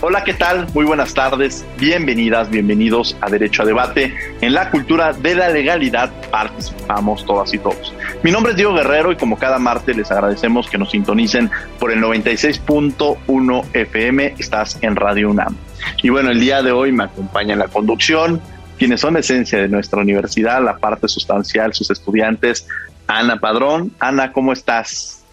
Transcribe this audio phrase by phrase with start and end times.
[0.00, 0.68] Hola, ¿qué tal?
[0.74, 1.64] Muy buenas tardes.
[1.76, 4.14] Bienvenidas, bienvenidos a Derecho a Debate.
[4.40, 7.92] En la cultura de la legalidad participamos todas y todos.
[8.22, 11.50] Mi nombre es Diego Guerrero y como cada martes les agradecemos que nos sintonicen
[11.80, 14.36] por el 96.1 FM.
[14.38, 15.56] Estás en Radio UNAM.
[16.00, 18.40] Y bueno, el día de hoy me acompaña en la conducción
[18.78, 22.68] quienes son esencia de nuestra universidad, la parte sustancial, sus estudiantes.
[23.08, 23.92] Ana Padrón.
[23.98, 25.24] Ana, ¿cómo estás?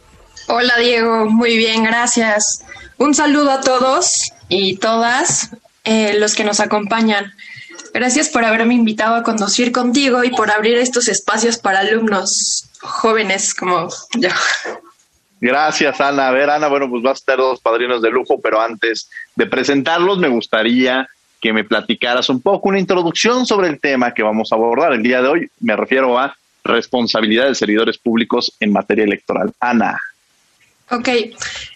[0.47, 2.65] Hola Diego, muy bien, gracias.
[2.97, 5.51] Un saludo a todos y todas
[5.83, 7.33] eh, los que nos acompañan.
[7.93, 13.53] Gracias por haberme invitado a conducir contigo y por abrir estos espacios para alumnos jóvenes
[13.53, 14.29] como yo.
[15.39, 16.29] Gracias, Ana.
[16.29, 19.45] A ver, Ana, bueno, pues vas a tener dos padrinos de lujo, pero antes de
[19.45, 21.07] presentarlos, me gustaría
[21.41, 25.03] que me platicaras un poco una introducción sobre el tema que vamos a abordar el
[25.03, 25.49] día de hoy.
[25.59, 29.53] Me refiero a responsabilidad de servidores públicos en materia electoral.
[29.59, 30.01] Ana.
[30.91, 31.09] Ok,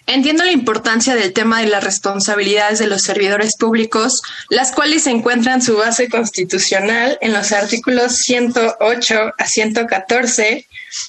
[0.06, 5.62] entiendo la importancia del tema de las responsabilidades de los servidores públicos, las cuales encuentran
[5.62, 10.68] su base constitucional en los artículos 108 a 114.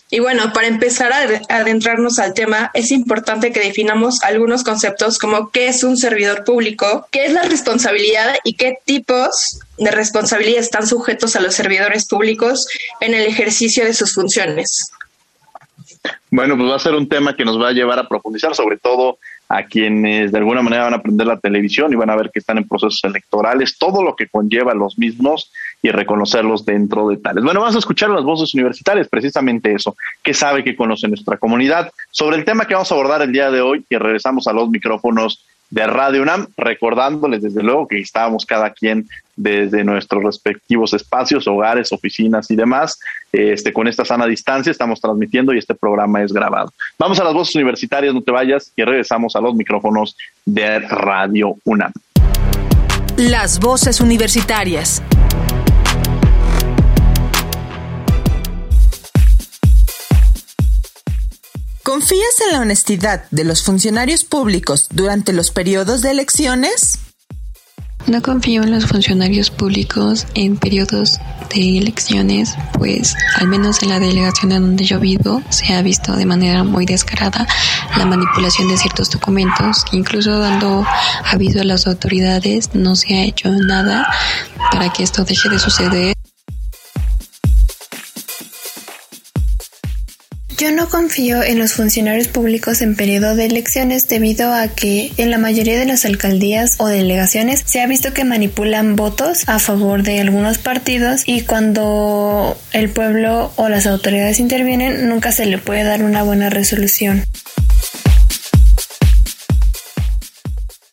[0.09, 5.52] Y bueno, para empezar a adentrarnos al tema, es importante que definamos algunos conceptos como
[5.52, 10.87] qué es un servidor público, qué es la responsabilidad y qué tipos de responsabilidad están
[10.87, 12.65] sujetos a los servidores públicos
[12.99, 14.92] en el ejercicio de sus funciones.
[16.33, 18.77] Bueno, pues va a ser un tema que nos va a llevar a profundizar, sobre
[18.77, 19.17] todo
[19.49, 22.39] a quienes de alguna manera van a aprender la televisión y van a ver que
[22.39, 27.43] están en procesos electorales, todo lo que conlleva los mismos y reconocerlos dentro de tales.
[27.43, 31.91] Bueno, vamos a escuchar las voces universitarias, precisamente eso, que sabe que conoce nuestra comunidad,
[32.11, 34.70] sobre el tema que vamos a abordar el día de hoy y regresamos a los
[34.70, 39.08] micrófonos de Radio UNAM, recordándoles desde luego que estábamos cada quien
[39.41, 42.99] desde nuestros respectivos espacios, hogares, oficinas y demás,
[43.31, 46.71] este, con esta sana distancia estamos transmitiendo y este programa es grabado.
[46.99, 50.15] Vamos a las voces universitarias, no te vayas y regresamos a los micrófonos
[50.45, 51.91] de Radio UNAM.
[53.17, 55.02] Las voces universitarias.
[61.83, 67.11] ¿Confías en la honestidad de los funcionarios públicos durante los periodos de elecciones?
[68.08, 71.20] No confío en los funcionarios públicos en periodos
[71.54, 76.16] de elecciones, pues al menos en la delegación en donde yo vivo se ha visto
[76.16, 77.48] de manera muy descarada
[77.98, 80.86] la manipulación de ciertos documentos, incluso dando
[81.26, 84.08] aviso a las autoridades no se ha hecho nada
[84.72, 86.20] para que esto deje de suceder.
[90.91, 95.79] Confío en los funcionarios públicos en periodo de elecciones debido a que en la mayoría
[95.79, 100.57] de las alcaldías o delegaciones se ha visto que manipulan votos a favor de algunos
[100.57, 106.23] partidos y cuando el pueblo o las autoridades intervienen nunca se le puede dar una
[106.23, 107.23] buena resolución.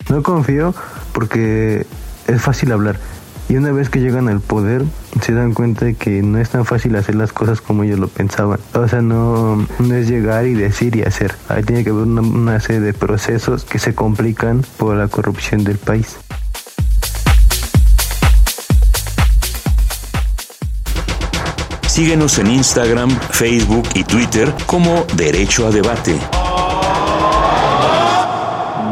[0.09, 0.75] No confío
[1.12, 1.84] porque
[2.28, 3.00] es fácil hablar
[3.48, 4.84] y una vez que llegan al poder,
[5.22, 8.09] se dan cuenta de que no es tan fácil hacer las cosas como ellos lo
[8.09, 8.60] pensaban.
[8.75, 11.34] O sea, no, no es llegar y decir y hacer.
[11.48, 15.64] Ahí tiene que haber una, una serie de procesos que se complican por la corrupción
[15.64, 16.19] del país.
[21.86, 26.16] Síguenos en Instagram, Facebook y Twitter como Derecho a Debate.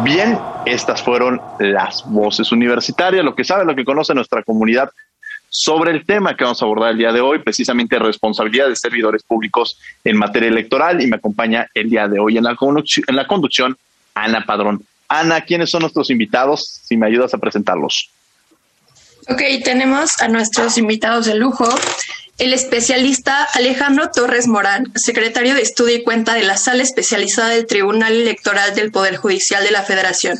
[0.02, 4.90] Bien, estas fueron las voces universitarias, lo que sabe, lo que conoce nuestra comunidad
[5.48, 9.22] sobre el tema que vamos a abordar el día de hoy, precisamente responsabilidad de servidores
[9.22, 11.00] públicos en materia electoral.
[11.00, 12.56] Y me acompaña el día de hoy en la,
[13.26, 13.76] conducción
[14.14, 14.84] Ana Padrón.
[15.08, 16.80] Ana, ¿quiénes son nuestros invitados?
[16.82, 18.10] Si me ayudas a presentarlos.
[19.28, 21.68] Ok, tenemos a nuestros invitados de lujo.
[22.38, 27.66] El especialista Alejandro Torres Morán, secretario de Estudio y Cuenta de la Sala Especializada del
[27.66, 30.36] Tribunal Electoral del Poder Judicial de la Federación.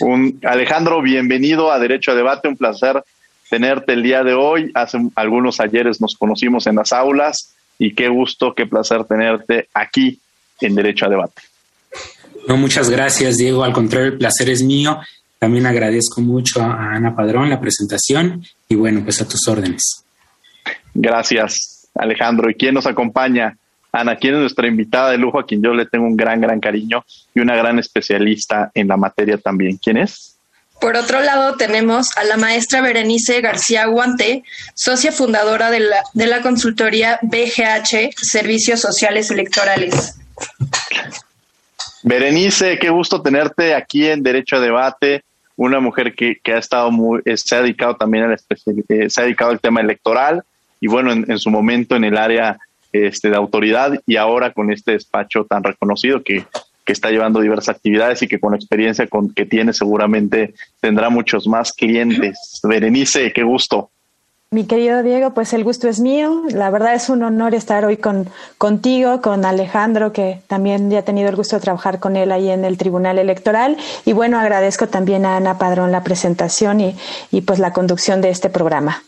[0.00, 3.02] Un, Alejandro, bienvenido a Derecho a Debate, un placer
[3.50, 4.70] tenerte el día de hoy.
[4.74, 10.20] Hace algunos ayeres nos conocimos en las aulas y qué gusto, qué placer tenerte aquí
[10.60, 11.42] en Derecho a Debate.
[12.46, 13.64] No, muchas gracias, Diego.
[13.64, 15.00] Al contrario, el placer es mío.
[15.38, 20.04] También agradezco mucho a Ana Padrón la presentación y bueno, pues a tus órdenes.
[20.94, 22.50] Gracias, Alejandro.
[22.50, 23.56] ¿Y quién nos acompaña?
[23.92, 26.60] Ana, ¿quién es nuestra invitada de lujo a quien yo le tengo un gran, gran
[26.60, 27.04] cariño
[27.34, 29.78] y una gran especialista en la materia también?
[29.78, 30.36] ¿Quién es?
[30.80, 34.44] Por otro lado, tenemos a la maestra Berenice García Guante,
[34.74, 40.16] socia fundadora de la, de la consultoría BGH, Servicios Sociales Electorales.
[42.02, 45.22] Berenice, qué gusto tenerte aquí en Derecho a Debate,
[45.56, 48.38] una mujer que, ha estado muy, eh, se ha dedicado también a la
[48.88, 50.42] eh, se ha dedicado al tema electoral
[50.80, 52.58] y bueno, en, su momento en el área
[52.92, 56.44] este, de autoridad y ahora con este despacho tan reconocido que,
[56.84, 61.10] que está llevando diversas actividades y que con la experiencia con, que tiene seguramente tendrá
[61.10, 62.60] muchos más clientes.
[62.64, 63.90] Berenice, qué gusto.
[64.52, 66.42] Mi querido Diego, pues el gusto es mío.
[66.50, 68.28] La verdad es un honor estar hoy con,
[68.58, 72.50] contigo, con Alejandro, que también ya he tenido el gusto de trabajar con él ahí
[72.50, 73.76] en el Tribunal Electoral.
[74.04, 76.96] Y bueno, agradezco también a Ana Padrón la presentación y,
[77.30, 79.04] y pues la conducción de este programa.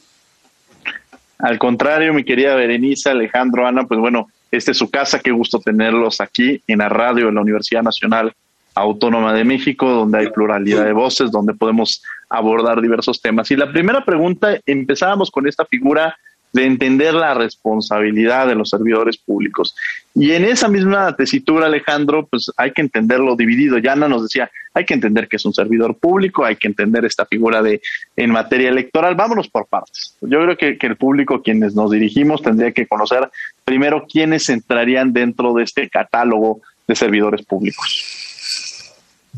[1.42, 5.58] Al contrario, mi querida Berenice, Alejandro, Ana, pues bueno, esta es su casa, qué gusto
[5.58, 8.32] tenerlos aquí en la radio de la Universidad Nacional
[8.74, 12.00] Autónoma de México, donde hay pluralidad de voces, donde podemos
[12.30, 13.50] abordar diversos temas.
[13.50, 16.16] Y la primera pregunta, empezábamos con esta figura
[16.52, 19.74] de entender la responsabilidad de los servidores públicos.
[20.14, 23.78] Y en esa misma tesitura, Alejandro, pues hay que entenderlo dividido.
[23.78, 27.24] Yana nos decía, hay que entender que es un servidor público, hay que entender esta
[27.24, 27.80] figura de
[28.16, 29.14] en materia electoral.
[29.14, 30.14] Vámonos por partes.
[30.20, 33.30] Yo creo que, que el público, quienes nos dirigimos, tendría que conocer
[33.64, 38.92] primero quiénes entrarían dentro de este catálogo de servidores públicos.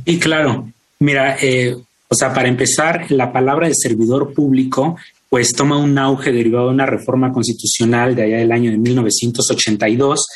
[0.04, 0.68] Y claro,
[0.98, 1.76] mira, eh,
[2.08, 4.96] o sea, para empezar, la palabra de servidor público
[5.34, 10.28] pues toma un auge derivado de una reforma constitucional de allá del año de 1982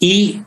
[0.00, 0.40] y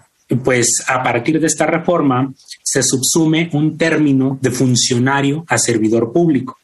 [0.43, 6.57] pues a partir de esta reforma se subsume un término de funcionario a servidor público.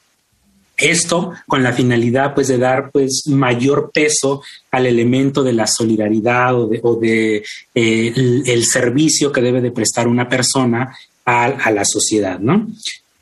[0.75, 6.54] Esto con la finalidad pues de dar pues mayor peso al elemento de la solidaridad
[6.60, 6.68] o
[6.98, 8.13] de, eh,
[8.45, 10.94] el, servicio que debe de prestar una persona
[11.24, 12.68] a, la sociedad, ¿no?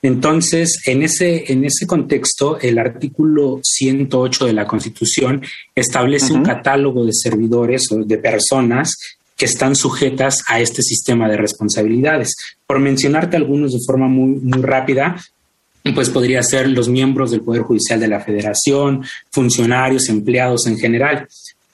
[0.01, 5.41] Entonces, en ese, en ese contexto, el artículo 108 de la Constitución
[5.75, 8.95] establece un catálogo de servidores o de personas
[9.35, 12.35] que están sujetas a este sistema de responsabilidades.
[12.65, 15.17] Por mencionarte algunos de forma muy, muy rápida,
[15.95, 21.27] pues podría ser los miembros del Poder Judicial de la Federación, funcionarios, empleados en general.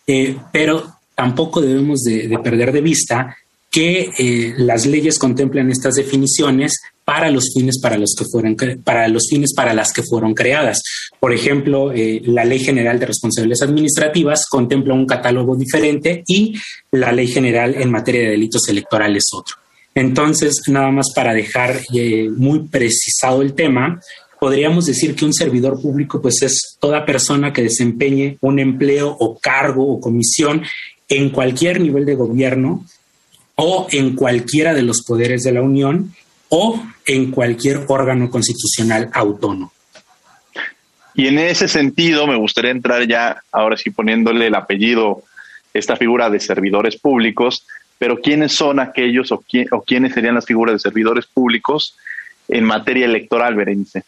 [0.08, 3.36] Eh, pero tampoco debemos de perder de vista
[3.76, 8.56] que eh, las leyes contemplan estas definiciones para los fines para los que fueron
[8.86, 10.82] para los fines para las que fueron creadas.
[11.20, 16.56] Por ejemplo, eh, la Ley General de Responsabilidades Administrativas contempla un catálogo diferente y
[16.92, 19.58] la Ley General en materia de delitos electorales otro.
[19.94, 24.00] Entonces, nada más para dejar eh, muy precisado el tema,
[24.40, 29.38] podríamos decir que un servidor público pues es toda persona que desempeñe un empleo o
[29.38, 30.64] cargo o comisión
[31.10, 32.86] en cualquier nivel de gobierno
[33.56, 36.14] o en cualquiera de los poderes de la Unión
[36.50, 39.72] o en cualquier órgano constitucional autónomo.
[41.14, 45.24] Y en ese sentido me gustaría entrar ya, ahora sí poniéndole el apellido,
[45.74, 47.66] esta figura de servidores públicos,
[47.98, 51.96] pero ¿quiénes son aquellos o, o quiénes serían las figuras de servidores públicos
[52.48, 54.04] en materia electoral, Berenice?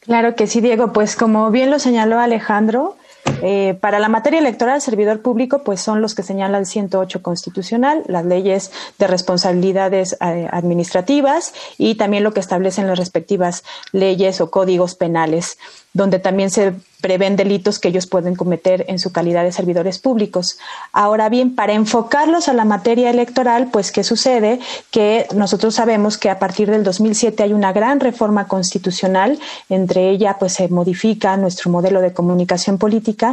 [0.00, 0.92] Claro que sí, Diego.
[0.92, 2.96] Pues como bien lo señaló Alejandro,
[3.42, 7.22] eh, para la materia electoral, el servidor público, pues son los que señala el 108
[7.22, 14.40] constitucional, las leyes de responsabilidades eh, administrativas y también lo que establecen las respectivas leyes
[14.40, 15.56] o códigos penales
[15.92, 20.58] donde también se prevén delitos que ellos pueden cometer en su calidad de servidores públicos.
[20.92, 24.60] Ahora bien, para enfocarlos a la materia electoral, pues ¿qué sucede?
[24.90, 30.36] Que nosotros sabemos que a partir del 2007 hay una gran reforma constitucional, entre ella
[30.38, 33.29] pues se modifica nuestro modelo de comunicación política,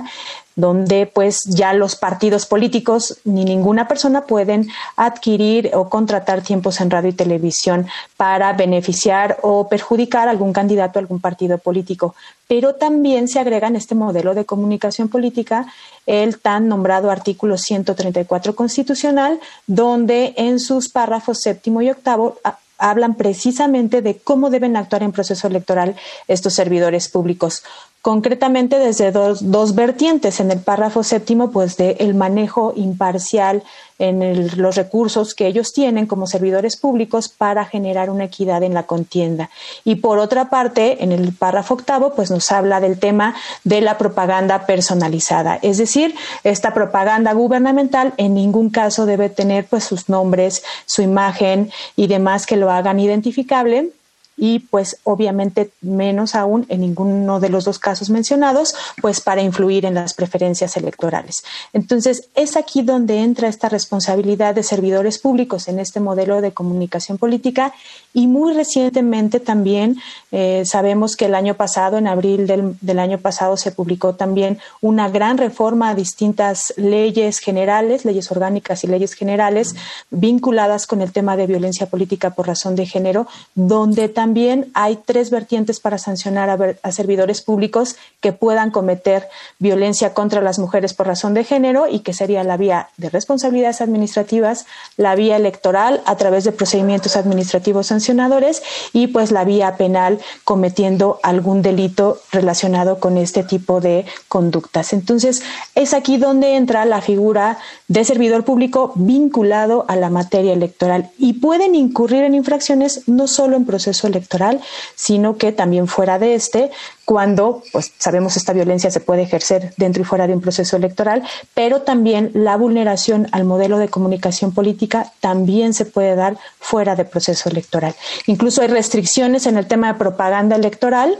[0.58, 6.89] donde pues ya los partidos políticos ni ninguna persona pueden adquirir o contratar tiempos en
[6.89, 7.88] radio y televisión
[8.18, 12.16] para beneficiar o perjudicar a algún candidato a algún partido político.
[12.48, 15.68] Pero también se agrega en este modelo de comunicación política
[16.08, 22.38] el tan nombrado artículo 134 constitucional, donde en sus párrafos séptimo y octavo
[22.80, 25.96] hablan precisamente de cómo deben actuar en proceso electoral
[26.27, 27.63] estos servidores públicos
[28.08, 30.40] concretamente desde dos, dos vertientes.
[30.40, 33.64] En el párrafo séptimo, pues de el manejo imparcial
[34.00, 38.84] en los recursos que ellos tienen como servidores públicos para generar una equidad en la
[38.84, 39.50] contienda.
[39.84, 43.36] Y por otra parte, en el párrafo octavo, pues nos habla del tema
[43.66, 45.60] de la propaganda personalizada.
[45.62, 51.72] Es decir, esta propaganda gubernamental en ningún caso debe tener pues sus nombres, su imagen
[51.98, 53.92] y demás que lo hagan identificable
[54.38, 59.86] y pues obviamente menos aún en ninguno de los dos casos mencionados, pues para influir
[59.86, 61.44] en las preferencias electorales.
[61.74, 67.17] Entonces, es aquí donde entra esta responsabilidad de servidores públicos en este modelo de comunicación
[67.17, 67.74] política
[68.13, 69.98] y muy recientemente también
[70.32, 74.60] eh, sabemos que el año pasado, en abril del, del año pasado, se publicó también
[74.82, 79.75] una gran reforma a distintas leyes generales, leyes orgánicas y leyes generales
[80.12, 85.00] vinculadas con el tema de violencia política por razón de género, donde también también hay
[85.05, 86.50] tres vertientes para sancionar
[86.84, 92.00] a, servidores públicos que puedan cometer violencia contra las mujeres por razón de género y
[92.00, 94.65] que sería la vía de responsabilidades administrativas,
[94.98, 101.22] la vía electoral a través de procedimientos administrativos sancionadores y pues la vía penal cometiendo
[101.24, 104.91] algún delito relacionado con este tipo de conductas.
[104.91, 105.41] Entonces,
[105.74, 111.34] es aquí donde entra la figura de servidor público vinculado a la materia electoral y
[111.34, 114.62] pueden incurrir en infracciones no solo en proceso electoral, electoral,
[114.96, 116.72] sino que también fuera de este,
[117.06, 121.24] cuando pues sabemos esta violencia se puede ejercer dentro y fuera de un proceso electoral,
[121.54, 127.06] pero también la vulneración al modelo de comunicación política también se puede dar fuera de
[127.06, 127.96] proceso electoral.
[128.26, 131.18] Incluso hay restricciones en el tema de propaganda electoral,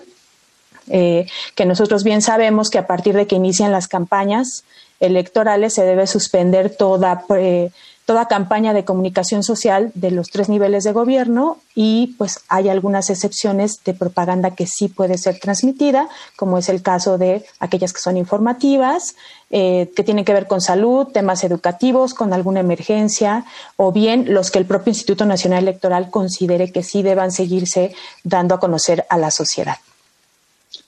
[0.90, 4.64] eh, que nosotros bien sabemos que a partir de que inician las campañas
[5.00, 7.72] electorales se debe suspender toda eh,
[8.08, 13.10] toda campaña de comunicación social de los tres niveles de gobierno y pues hay algunas
[13.10, 18.00] excepciones de propaganda que sí puede ser transmitida, como es el caso de aquellas que
[18.00, 19.18] son informativas,
[19.52, 23.44] eh, que tienen que ver con salud, temas educativos, con alguna emergencia,
[23.76, 28.56] o bien los que el propio Instituto Nacional Electoral considere que sí deban seguirse dando
[28.56, 29.76] a conocer a la sociedad.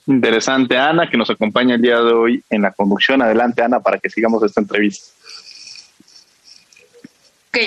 [0.06, 3.20] Interesante, Ana, que nos acompaña el día de hoy en la conducción.
[3.20, 5.04] Adelante, Ana, para que sigamos esta entrevista.
[7.52, 7.58] Ok,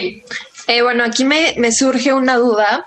[0.67, 2.85] eh, bueno, aquí me, surge una duda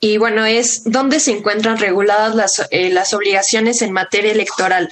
[0.00, 4.90] y bueno, es dónde se encuentran reguladas las, eh, las obligaciones en materia electoral.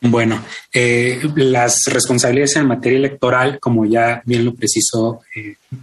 [0.00, 5.22] Bueno, eh, las responsabilidades en materia electoral, como ya bien lo precisó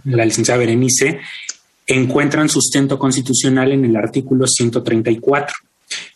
[0.04, 1.20] la licenciada Berenice,
[1.86, 5.54] encuentran sustento constitucional en el artículo 134.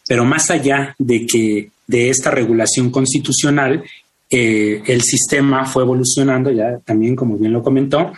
[0.08, 3.84] Pero más allá de que de esta regulación constitucional,
[4.30, 8.12] eh, el sistema fue evolucionando, ya también como bien lo comentó,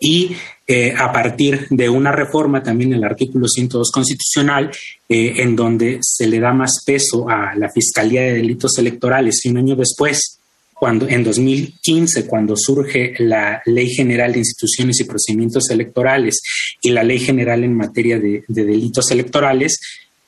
[0.00, 4.70] y eh, a partir de una reforma también el artículo 102 constitucional,
[5.08, 9.48] eh, en donde se le da más peso a la Fiscalía de Delitos Electorales y
[9.48, 10.38] un año después,
[10.74, 16.40] cuando en 2015, cuando surge la Ley General de Instituciones y Procedimientos Electorales
[16.80, 19.80] y la Ley General en materia de delitos electorales,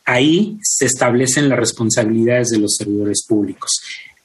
[0.05, 3.81] ahí se establecen las responsabilidades de los servidores públicos.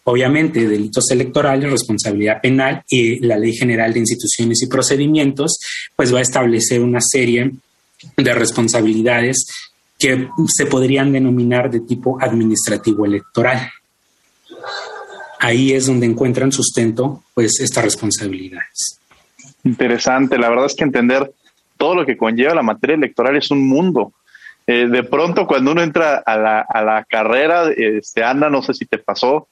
[0.07, 5.59] Obviamente, delitos electorales, responsabilidad penal y la Ley General de Instituciones y Procedimientos,
[5.95, 7.51] pues va a establecer una serie
[8.15, 9.47] de responsabilidades
[9.97, 13.71] que se podrían denominar de tipo administrativo electoral.
[15.39, 19.00] Ahí es donde encuentran sustento, pues, estas responsabilidades.
[19.63, 20.38] Interesante.
[20.38, 21.31] La verdad es que entender
[21.77, 24.13] todo lo que conlleva la materia electoral es un mundo.
[24.67, 28.75] Eh, de pronto, cuando uno entra a la, a la carrera, este, Ana, no sé
[28.75, 29.47] si te pasó,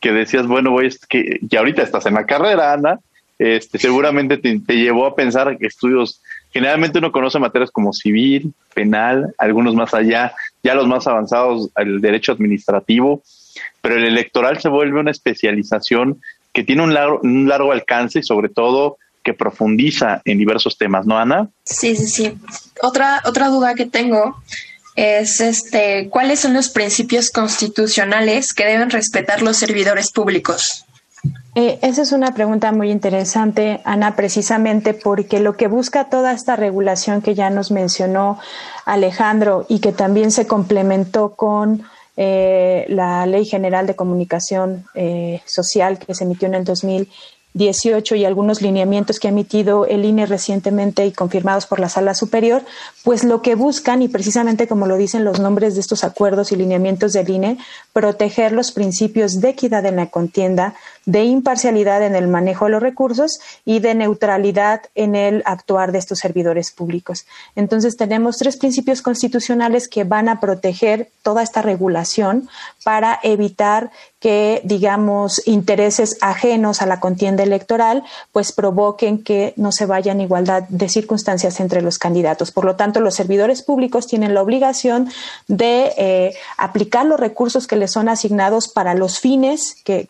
[0.00, 3.00] que decías, bueno, voy, que, que ahorita estás en la carrera, Ana,
[3.38, 6.22] este, seguramente te, llevó a pensar que estudios,
[6.52, 12.00] generalmente uno conoce materias como civil, penal, algunos más allá, ya los más avanzados, el
[12.00, 13.22] derecho administrativo,
[13.82, 16.20] pero el electoral se vuelve una especialización
[16.52, 21.04] que tiene un largo, un largo alcance y sobre todo que profundiza en diversos temas,
[21.04, 21.48] ¿no, Ana?
[21.64, 22.38] Sí, sí, sí.
[22.80, 24.40] Otra, otra duda que tengo
[24.96, 30.86] es este, ¿cuáles son los principios constitucionales que deben respetar los servidores públicos?
[31.54, 36.54] Eh, esa es una pregunta muy interesante, Ana, precisamente porque lo que busca toda esta
[36.56, 38.38] regulación que ya nos mencionó
[38.84, 41.82] Alejandro y que también se complementó con
[42.18, 47.10] eh, la Ley General de Comunicación eh, Social que se emitió en el 2000
[47.56, 52.14] 18 y algunos lineamientos que ha emitido el INE recientemente y confirmados por la Sala
[52.14, 52.62] Superior,
[53.02, 56.56] pues lo que buscan, y precisamente como lo dicen los nombres de estos acuerdos y
[56.56, 57.58] lineamientos del INE,
[57.94, 60.74] proteger los principios de equidad en la contienda,
[61.06, 65.98] de imparcialidad en el manejo de los recursos y de neutralidad en el actuar de
[65.98, 67.26] estos servidores públicos.
[67.54, 72.48] Entonces tenemos tres principios constitucionales que van a proteger toda esta regulación
[72.84, 73.90] para evitar
[74.26, 80.20] que, digamos, intereses ajenos a la contienda electoral, pues provoquen que no se vaya en
[80.20, 82.50] igualdad de circunstancias entre los candidatos.
[82.50, 85.10] Por lo tanto, los servidores públicos tienen la obligación
[85.46, 90.08] de eh, aplicar los recursos que les son asignados para los fines que,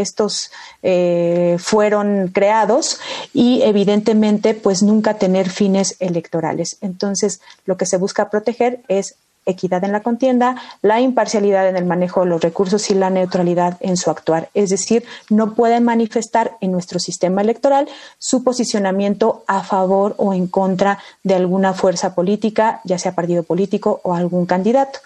[0.00, 0.35] estos
[0.82, 2.98] eh, fueron creados
[3.32, 6.78] y, evidentemente, pues nunca tener fines electorales.
[6.80, 9.16] Entonces, lo que se busca proteger es
[9.46, 13.76] equidad en la contienda, la imparcialidad en el manejo de los recursos y la neutralidad
[13.80, 14.50] en su actuar.
[14.54, 17.88] Es decir, no pueden manifestar en nuestro sistema electoral
[18.18, 24.00] su posicionamiento a favor o en contra de alguna fuerza política, ya sea partido político
[24.02, 24.98] o algún candidato.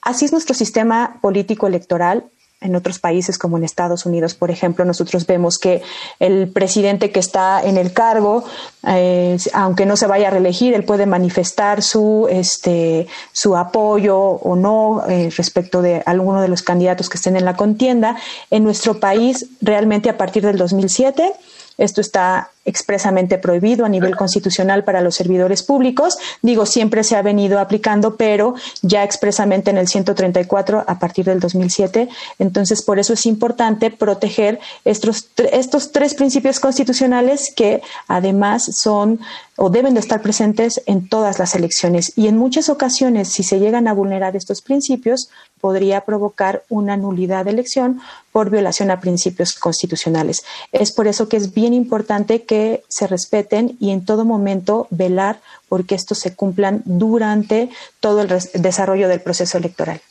[0.00, 2.24] Así es nuestro sistema político electoral
[2.64, 5.82] en otros países como en Estados Unidos, por ejemplo, nosotros vemos que
[6.18, 8.44] el presidente que está en el cargo,
[8.88, 14.56] eh, aunque no se vaya a reelegir, él puede manifestar su, este, su apoyo o
[14.56, 18.16] no eh, respecto de alguno de los candidatos que estén en la contienda.
[18.50, 21.34] En nuestro país, realmente a partir del 2007,
[21.78, 26.16] esto está expresamente prohibido a nivel constitucional para los servidores públicos.
[26.42, 31.40] Digo, siempre se ha venido aplicando, pero ya expresamente en el 134 a partir del
[31.40, 32.08] 2007.
[32.38, 39.20] Entonces, por eso es importante proteger estos, estos tres principios constitucionales que además son
[39.56, 42.12] o deben de estar presentes en todas las elecciones.
[42.16, 45.28] Y en muchas ocasiones, si se llegan a vulnerar estos principios,
[45.64, 47.98] podría provocar una nulidad de elección
[48.32, 50.44] por violación a principios constitucionales.
[50.72, 55.38] Es por eso que es bien importante que se respeten y en todo momento velar
[55.70, 60.02] porque estos se cumplan durante todo el desarrollo del proceso electoral.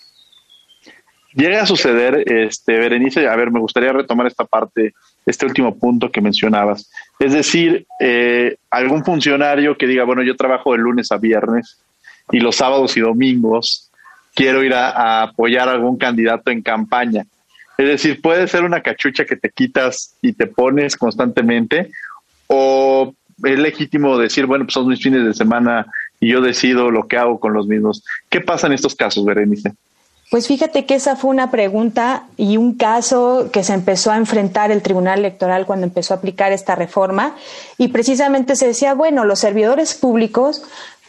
[1.35, 6.09] Llega a suceder, este, Berenice, a ver, me gustaría retomar esta parte, este último punto
[6.09, 6.89] que mencionabas.
[7.19, 11.77] Es decir, eh, algún funcionario que diga, bueno, yo trabajo de lunes a viernes
[12.31, 13.82] y los sábados y domingos
[14.33, 17.25] quiero ir a, apoyar a algún candidato en campaña.
[17.77, 21.89] Es decir, puede ser una cachucha que te quitas y te pones constantemente,
[22.47, 23.13] o
[23.43, 25.87] es legítimo decir, bueno, pues son mis fines de semana
[26.19, 28.03] y yo decido lo que hago con los mismos.
[28.29, 29.73] ¿Qué pasa en estos casos, Berenice?
[30.33, 34.71] Pues fíjate que esa fue una pregunta y un caso que se empezó a enfrentar
[34.71, 37.35] el Tribunal Electoral cuando empezó a aplicar esta reforma
[37.77, 40.63] y precisamente se decía, bueno, los servidores públicos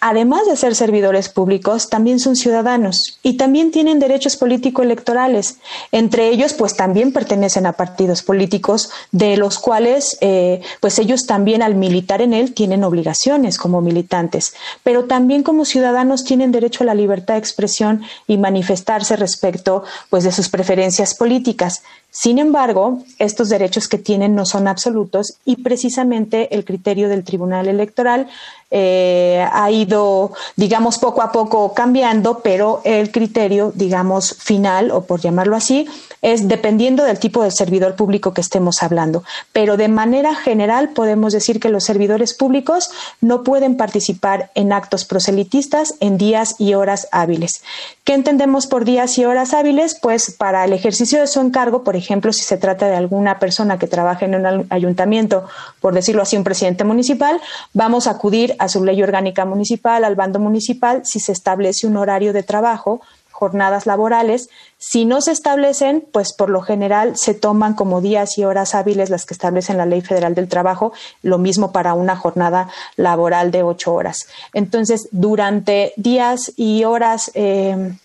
[0.06, 5.56] además de ser servidores públicos, también son ciudadanos y también tienen derechos político-electorales.
[5.92, 11.62] Entre ellos, pues también pertenecen a partidos políticos, de los cuales, eh, pues ellos también
[11.62, 16.86] al militar en él tienen obligaciones como militantes, pero también como ciudadanos tienen derecho a
[16.86, 21.82] la libertad de expresión y manifestarse respecto, pues, de sus preferencias políticas.
[22.16, 27.66] Sin embargo, estos derechos que tienen no son absolutos y precisamente el criterio del Tribunal
[27.66, 28.29] Electoral
[28.70, 35.22] eh, ha ido, digamos, poco a poco cambiando, pero el criterio, digamos, final, o por
[35.22, 35.88] llamarlo así,
[36.24, 39.24] es dependiendo del tipo de servidor público que estemos hablando.
[39.52, 45.04] Pero de manera general podemos decir que los servidores públicos no pueden participar en actos
[45.04, 47.62] proselitistas en días y horas hábiles.
[48.04, 49.98] ¿Qué entendemos por días y horas hábiles?
[50.00, 53.78] Pues para el ejercicio de su encargo, por ejemplo, si se trata de alguna persona
[53.78, 55.44] que trabaja en un ayuntamiento,
[55.80, 57.38] por decirlo así, un presidente municipal,
[57.74, 61.98] vamos a acudir a su ley orgánica municipal, al bando municipal, si se establece un
[61.98, 63.02] horario de trabajo
[63.34, 64.48] jornadas laborales.
[64.78, 69.10] Si no se establecen, pues por lo general se toman como días y horas hábiles
[69.10, 70.92] las que establecen la Ley Federal del Trabajo,
[71.22, 74.28] lo mismo para una jornada laboral de ocho horas.
[74.52, 77.96] Entonces, durante días y horas eh,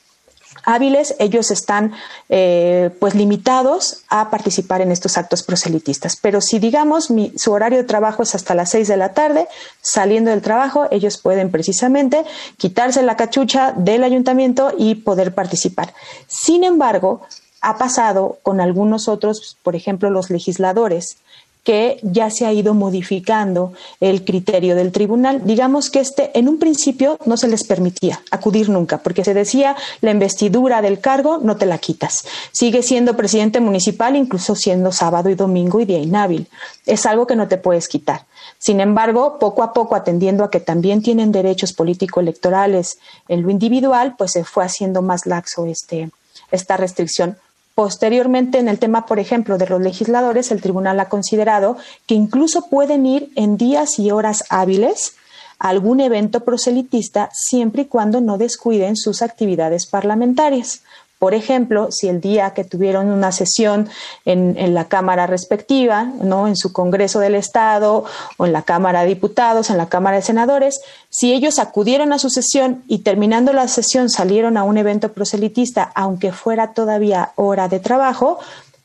[0.64, 1.94] hábiles, ellos están
[2.30, 6.16] eh, pues limitados a participar en estos actos proselitistas.
[6.16, 9.48] Pero si digamos su horario de trabajo es hasta las seis de la tarde,
[9.82, 12.24] saliendo del trabajo, ellos pueden precisamente
[12.58, 15.94] quitarse la cachucha del ayuntamiento y poder participar.
[16.28, 17.22] Sin embargo,
[17.62, 21.18] ha pasado con algunos otros, por ejemplo, los legisladores,
[21.64, 25.42] que ya se ha ido modificando el criterio del tribunal.
[25.46, 29.76] Digamos que este, en un principio no se les permitía acudir nunca, porque se decía
[30.02, 32.26] la investidura del cargo no te la quitas.
[32.52, 36.48] Sigue siendo presidente municipal, incluso siendo sábado y domingo y día inhábil.
[36.86, 38.26] Es algo que no te puedes quitar.
[38.58, 44.16] Sin embargo, poco a poco, atendiendo a que también tienen derechos político-electorales en lo individual,
[44.18, 46.10] pues se fue haciendo más laxo este,
[46.52, 47.38] esta restricción
[47.76, 51.78] Posteriormente, en el tema, por ejemplo, de los legisladores, el tribunal ha considerado
[52.08, 55.16] que incluso pueden ir en días y horas hábiles
[55.60, 60.84] a algún evento proselitista siempre y cuando no descuiden sus actividades parlamentarias.
[61.20, 63.90] Por ejemplo, si el día que tuvieron una sesión
[64.24, 66.48] en, la Cámara respectiva, ¿no?
[66.48, 68.06] en su Congreso del Estado
[68.38, 70.80] o en la Cámara de Diputados, en la Cámara de Senadores,
[71.10, 75.92] si ellos acudieron a su sesión y terminando la sesión salieron a un evento proselitista,
[75.94, 78.40] aunque fuera todavía hora de trabajo,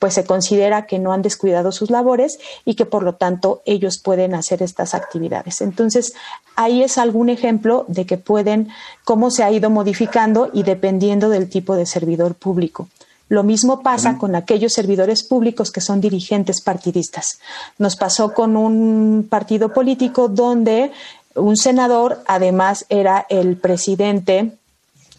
[0.05, 3.97] pues se considera que no han descuidado sus labores y que por lo tanto ellos
[3.97, 5.63] pueden hacer estas actividades.
[5.63, 6.13] Entonces,
[6.57, 8.69] ahí es algún ejemplo de que pueden,
[9.05, 12.87] cómo se ha ido modificando y dependiendo del tipo de servidor público.
[13.31, 17.39] Lo mismo pasa con aquellos servidores públicos que son dirigentes partidistas.
[17.79, 20.93] Nos pasó con un partido político donde
[21.35, 24.53] un senador además era el presidente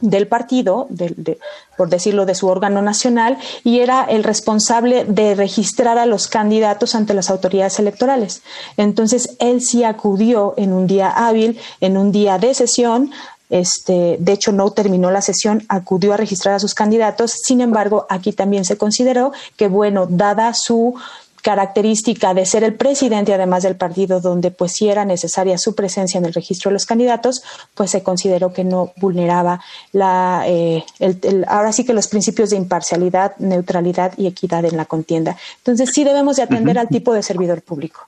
[0.01, 0.87] del partido,
[1.77, 6.95] por decirlo, de su órgano nacional, y era el responsable de registrar a los candidatos
[6.95, 8.41] ante las autoridades electorales.
[8.77, 13.11] Entonces, él sí acudió en un día hábil, en un día de sesión,
[13.49, 17.31] este, de hecho, no terminó la sesión, acudió a registrar a sus candidatos.
[17.43, 20.95] Sin embargo, aquí también se consideró que, bueno, dada su
[21.45, 26.17] característica de ser el presidente además del partido donde pues sí era necesaria su presencia
[26.17, 27.43] en el registro de los candidatos,
[27.75, 30.83] pues se consideró que no vulneraba la, eh,
[31.47, 35.37] ahora sí que los principios de imparcialidad, neutralidad y equidad en la contienda.
[35.57, 38.07] Entonces sí debemos de atender al tipo de servidor público.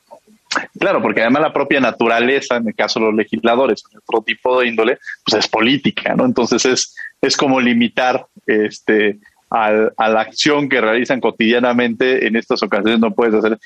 [0.80, 4.60] Claro, porque además la propia naturaleza, en el caso de los legisladores, en otro tipo
[4.60, 6.26] de índole, pues es política, ¿no?
[6.26, 9.20] Entonces es, es como limitar este
[9.50, 13.58] a la acción que realizan cotidianamente, en estas ocasiones no puedes hacer.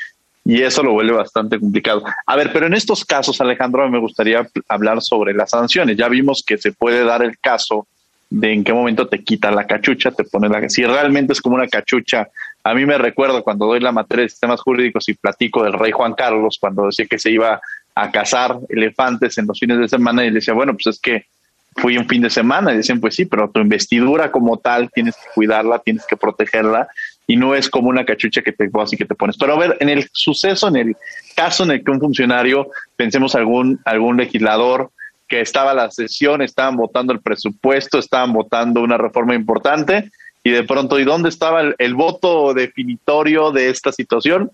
[0.44, 2.04] Y eso lo vuelve bastante complicado.
[2.26, 5.98] A ver, pero en estos casos, Alejandro, me gustaría hablar sobre las sanciones.
[5.98, 7.86] Ya vimos que se puede dar el caso
[8.30, 10.67] de en qué momento te quita la cachucha, te pone la...
[10.70, 12.28] Si realmente es como una cachucha,
[12.63, 15.91] a mí me recuerdo cuando doy la materia de sistemas jurídicos y platico del rey
[15.91, 17.62] Juan Carlos, cuando decía que se iba
[17.94, 21.26] a cazar elefantes en los fines de semana y le decía, bueno, pues es que
[21.75, 25.15] fui un fin de semana y dicen, pues sí, pero tu investidura como tal tienes
[25.15, 26.88] que cuidarla, tienes que protegerla
[27.27, 29.38] y no es como una cachucha que te así que te pones.
[29.38, 30.97] Pero a ver, en el suceso, en el
[31.36, 34.91] caso en el que un funcionario, pensemos algún, algún legislador
[35.27, 40.12] que estaba a la sesión, estaban votando el presupuesto, estaban votando una reforma importante
[40.43, 44.51] y de pronto, ¿y dónde estaba el, el voto definitorio de esta situación?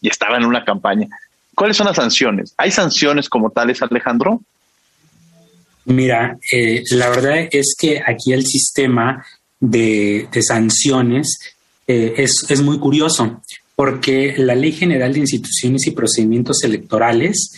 [0.00, 1.06] Y estaba en una campaña.
[1.54, 2.54] ¿Cuáles son las sanciones?
[2.56, 4.40] ¿Hay sanciones como tales, Alejandro?
[5.86, 9.24] Mira, eh, la verdad es que aquí el sistema
[9.60, 11.38] de, sanciones
[11.86, 13.40] eh, es, muy curioso,
[13.76, 17.52] porque la Ley General de Instituciones y Procedimientos Electorales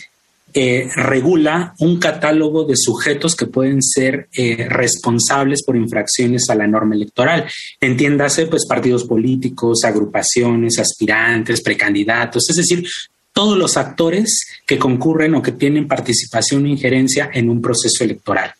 [0.53, 4.29] eh, regula un catálogo de sujetos que pueden ser
[4.69, 7.45] responsables por infracciones a la norma electoral.
[7.81, 12.87] Entiéndase, pues, partidos políticos, agrupaciones, aspirantes, precandidatos, es decir,
[13.33, 18.53] todos los actores que concurren o que tienen participación o injerencia en un proceso electoral.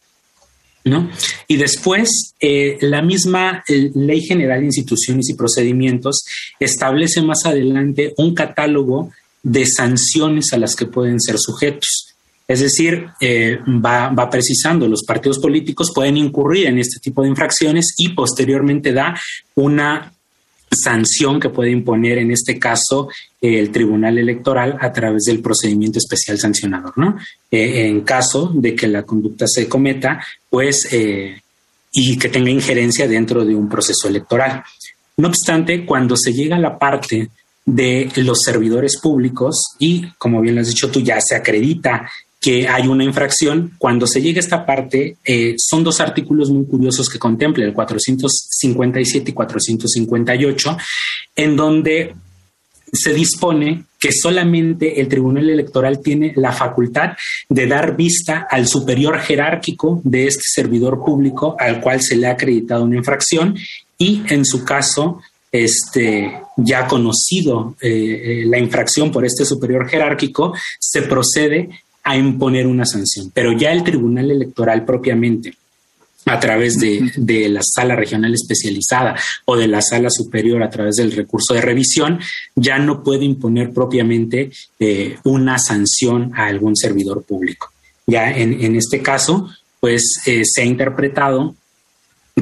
[0.85, 1.11] ¿No?
[1.47, 6.23] Y después, eh, la misma eh, Ley General de Instituciones y Procedimientos
[6.57, 9.11] establece más adelante un catálogo
[9.43, 12.15] de sanciones a las que pueden ser sujetos.
[12.47, 17.29] Es decir, eh, va, va, precisando, los partidos políticos pueden incurrir en este tipo de
[17.29, 19.19] infracciones y posteriormente da
[19.55, 20.13] una
[20.71, 23.09] sanción que puede imponer en este caso
[23.41, 27.17] el Tribunal Electoral a través del procedimiento especial sancionador, ¿no?
[27.49, 31.41] Eh, en caso de que la conducta se cometa, pues, eh,
[31.91, 34.63] y que tenga injerencia dentro de un proceso electoral.
[35.17, 37.29] No obstante, cuando se llega a la parte
[37.65, 42.67] de los servidores públicos y, como bien lo has dicho tú, ya se acredita que
[42.67, 43.73] hay una infracción.
[43.77, 47.73] Cuando se llega a esta parte, eh, son dos artículos muy curiosos que contempla, el
[47.73, 50.77] 457 y 458,
[51.35, 52.15] en donde
[52.91, 57.11] se dispone que solamente el Tribunal Electoral tiene la facultad
[57.49, 62.31] de dar vista al superior jerárquico de este servidor público al cual se le ha
[62.31, 63.55] acreditado una infracción
[63.97, 65.19] y en su caso
[65.51, 71.69] este, ya conocido eh, eh, la infracción por este superior jerárquico, se procede
[72.09, 73.29] a imponer una sanción.
[73.33, 75.53] Pero ya el Tribunal Electoral propiamente,
[76.25, 81.11] a través de, la sala regional especializada o de la sala superior a través del
[81.11, 82.19] recurso de revisión,
[82.55, 87.71] ya no puede imponer propiamente eh, una sanción a algún servidor público.
[88.07, 91.55] Ya en, este caso, pues eh, se ha interpretado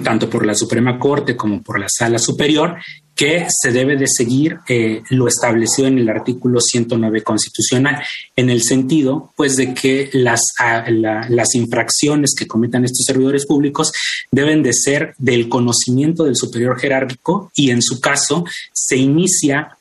[0.01, 2.77] tanto por la Suprema Corte como por la Sala Superior,
[3.17, 8.01] que se debe de seguir eh, lo establecido en el artículo 109 constitucional,
[8.35, 10.41] en el sentido, pues, de que las,
[10.87, 13.91] las infracciones que cometan estos servidores públicos
[14.31, 19.77] deben de ser del conocimiento del superior jerárquico y, en su caso, se inicia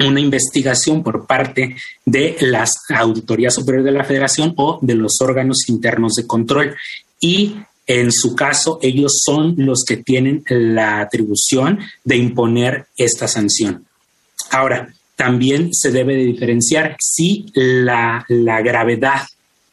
[0.00, 5.68] una investigación por parte de la Auditoría Superior de la Federación o de los órganos
[5.68, 6.74] internos de control.
[7.20, 7.54] Y
[7.86, 13.86] en su caso, ellos son los que tienen la atribución de imponer esta sanción.
[14.50, 19.22] Ahora, también se debe de diferenciar si la, gravedad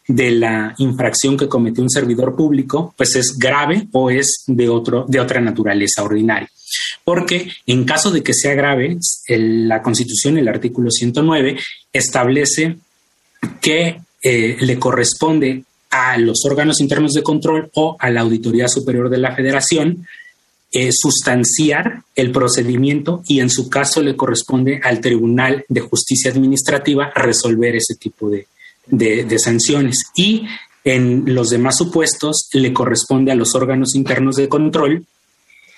[0.08, 5.06] de la infracción que cometió un servidor público, pues es grave o es de, otro,
[5.08, 6.50] de otra naturaleza ordinaria.
[7.04, 8.97] Porque en caso de que sea grave,
[9.28, 11.58] la Constitución, el artículo 109,
[11.91, 12.78] establece
[13.62, 19.10] que eh, le corresponde a los órganos internos de control o a la Auditoría Superior
[19.10, 20.08] de la Federación
[20.71, 27.12] eh, sustanciar el procedimiento y en su caso le corresponde al Tribunal de Justicia Administrativa
[27.13, 28.47] resolver ese tipo de,
[28.88, 30.04] de sanciones.
[30.15, 30.45] Y
[30.84, 35.06] en los demás supuestos le corresponde a los órganos internos de control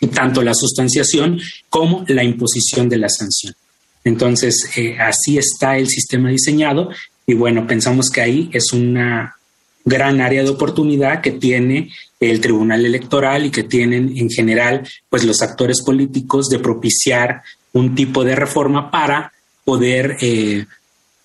[0.08, 3.56] tanto la sustanciación como la imposición de la sanción.
[4.04, 6.90] Entonces, eh, así está el sistema diseñado
[7.26, 9.38] y bueno, pensamos que ahí es una
[9.86, 15.24] gran área de oportunidad que tiene el Tribunal Electoral y que tienen en general pues
[15.24, 17.42] los actores políticos de propiciar
[17.74, 19.34] un tipo de reforma para
[19.66, 20.66] poder eh,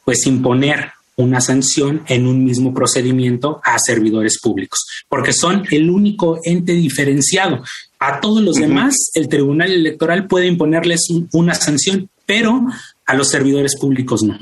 [0.05, 6.39] pues imponer una sanción en un mismo procedimiento a servidores públicos, porque son el único
[6.45, 7.63] ente diferenciado.
[7.99, 12.65] A todos los demás, el Tribunal Electoral puede imponerles una sanción, pero
[13.05, 14.39] a los servidores públicos no.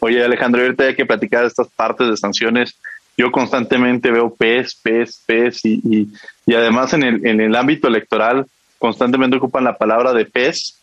[0.00, 2.76] Oye, Alejandro, ahorita hay que platicar de estas partes de sanciones.
[3.16, 6.08] Yo constantemente veo PES, PES, PES y,
[6.46, 8.46] y, además en el, en el ámbito electoral
[8.78, 10.78] constantemente ocupan la palabra de PES,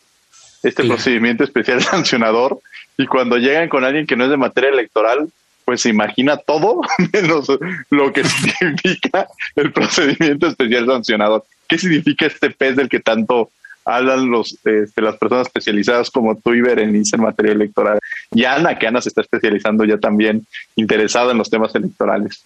[0.64, 2.60] este procedimiento especial sancionador,
[2.98, 5.30] y cuando llegan con alguien que no es de materia electoral,
[5.66, 6.82] pues se imagina todo
[7.14, 7.48] menos
[7.90, 11.46] lo que significa el procedimiento especial sancionador.
[11.68, 13.50] ¿Qué significa este PES del que tanto
[13.86, 18.00] hablan los, este, las personas especializadas como tú y Berenice en materia electoral.
[18.32, 22.44] Y Ana, que Ana se está especializando ya también, interesada en los temas electorales.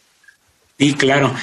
[0.78, 1.34] Sí, claro.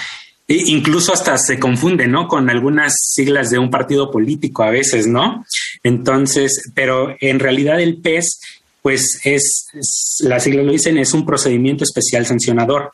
[0.46, 2.28] E incluso hasta se confunde, ¿no?
[2.28, 5.44] Con algunas siglas de un partido político a veces, ¿no?
[5.83, 8.40] Entonces, pero en realidad el PES,
[8.83, 12.92] pues es, es las siglas lo dicen, es un procedimiento especial sancionador.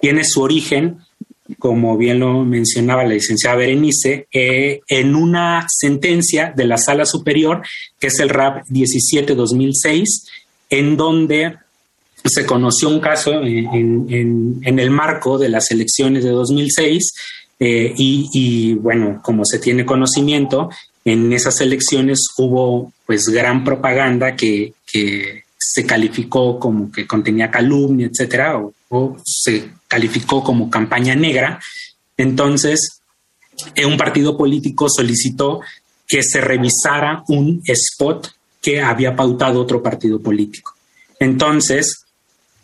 [0.00, 0.98] Tiene su origen
[1.58, 7.62] como bien lo mencionaba la licenciada Berenice, eh, en una sentencia de la Sala Superior,
[7.98, 10.04] que es el RAP 17-2006,
[10.70, 11.56] en donde
[12.24, 17.12] se conoció un caso en, el marco de las elecciones de 2006
[17.58, 20.70] eh, y, bueno, como se tiene conocimiento,
[21.04, 28.06] en esas elecciones hubo pues gran propaganda que, que se calificó como que contenía calumnia,
[28.06, 28.74] etcétera, o,
[29.24, 31.60] se calificó como campaña negra.
[32.16, 33.00] Entonces,
[33.74, 35.60] eh, un partido político solicitó
[36.06, 40.74] que se revisara un spot que había pautado otro partido político.
[41.18, 42.04] Entonces,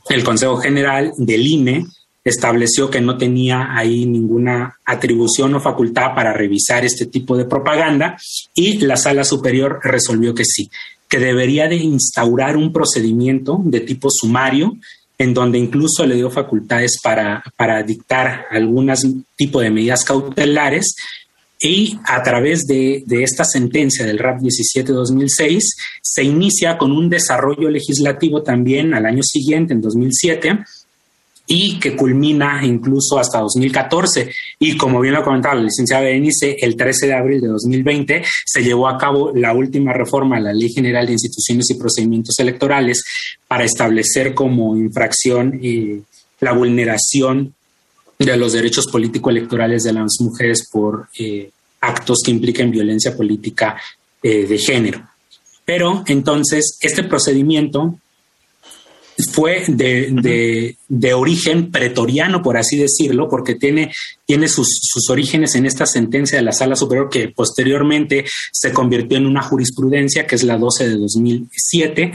[0.08, 1.86] el Consejo General del INE
[2.24, 8.16] estableció que no tenía ahí ninguna atribución o facultad para revisar este tipo de propaganda
[8.54, 10.70] y la sala superior resolvió que sí
[11.08, 14.76] que debería de instaurar un procedimiento de tipo sumario
[15.18, 20.94] en donde incluso le dio facultades para, para dictar algunas tipo de medidas cautelares.
[21.58, 25.60] Y a través de, de esta sentencia del RAP 17-2006
[26.02, 30.58] se inicia con un desarrollo legislativo también al año siguiente, en 2007,
[31.46, 34.30] y que culmina incluso hasta 2014.
[34.58, 38.62] Y como bien lo comentaba la licenciada Berenice, el 13 de abril de 2020 se
[38.62, 43.04] llevó a cabo la última reforma a la Ley General de Instituciones y Procedimientos Electorales
[43.46, 46.00] para establecer como infracción eh,
[46.40, 47.54] la vulneración
[48.18, 53.76] de los derechos político-electorales de las mujeres por eh, actos que impliquen violencia política
[54.22, 55.06] eh, de género.
[55.64, 57.98] Pero entonces este procedimiento
[59.36, 63.92] fue de, de, origen pretoriano, por así decirlo, porque tiene,
[64.24, 69.18] tiene sus, sus, orígenes en esta sentencia de la Sala Superior que posteriormente se convirtió
[69.18, 72.12] en una jurisprudencia, que es la 12 de 2007,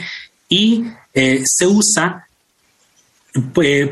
[0.49, 2.25] y eh, se usa
[3.53, 3.91] pues,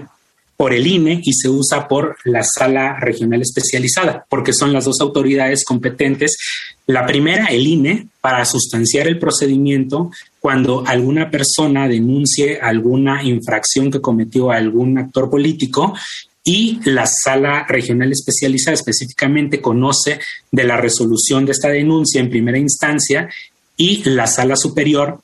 [0.60, 5.00] por el INE y se usa por la sala regional especializada, porque son las dos
[5.00, 6.36] autoridades competentes.
[6.86, 14.02] La primera, el INE, para sustanciar el procedimiento cuando alguna persona denuncie alguna infracción que
[14.02, 15.93] cometió algún actor político
[16.43, 20.19] y la sala regional especializada específicamente conoce
[20.52, 23.30] de la resolución de esta denuncia en primera instancia
[23.78, 25.22] y la sala superior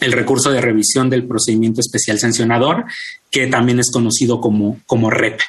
[0.00, 2.84] el recurso de revisión del procedimiento especial sancionador,
[3.30, 5.40] que también es conocido como, como REP.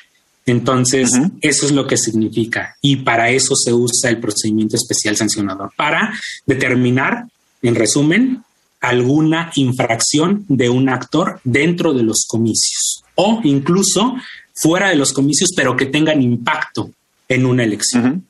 [0.45, 2.77] Entonces, eso es lo que significa.
[2.81, 6.13] Y para eso se usa el procedimiento especial sancionador, para
[6.45, 7.25] determinar,
[7.62, 8.43] en resumen,
[8.79, 14.15] alguna infracción de un actor dentro de los comicios o incluso
[14.53, 16.91] fuera de los comicios, pero que tengan impacto
[17.27, 18.25] en una elección.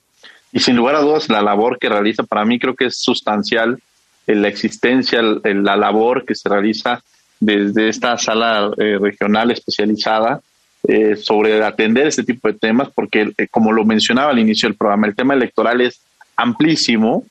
[0.52, 3.80] Y sin lugar a dudas, la labor que realiza para mí creo que es sustancial
[4.28, 7.02] en la existencia, la labor que se realiza
[7.40, 10.42] desde esta sala eh, regional especializada
[10.88, 14.78] eh, sobre atender este tipo de temas, porque eh, como lo mencionaba al inicio del
[14.78, 16.02] programa, el tema electoral es
[16.36, 17.26] amplísimo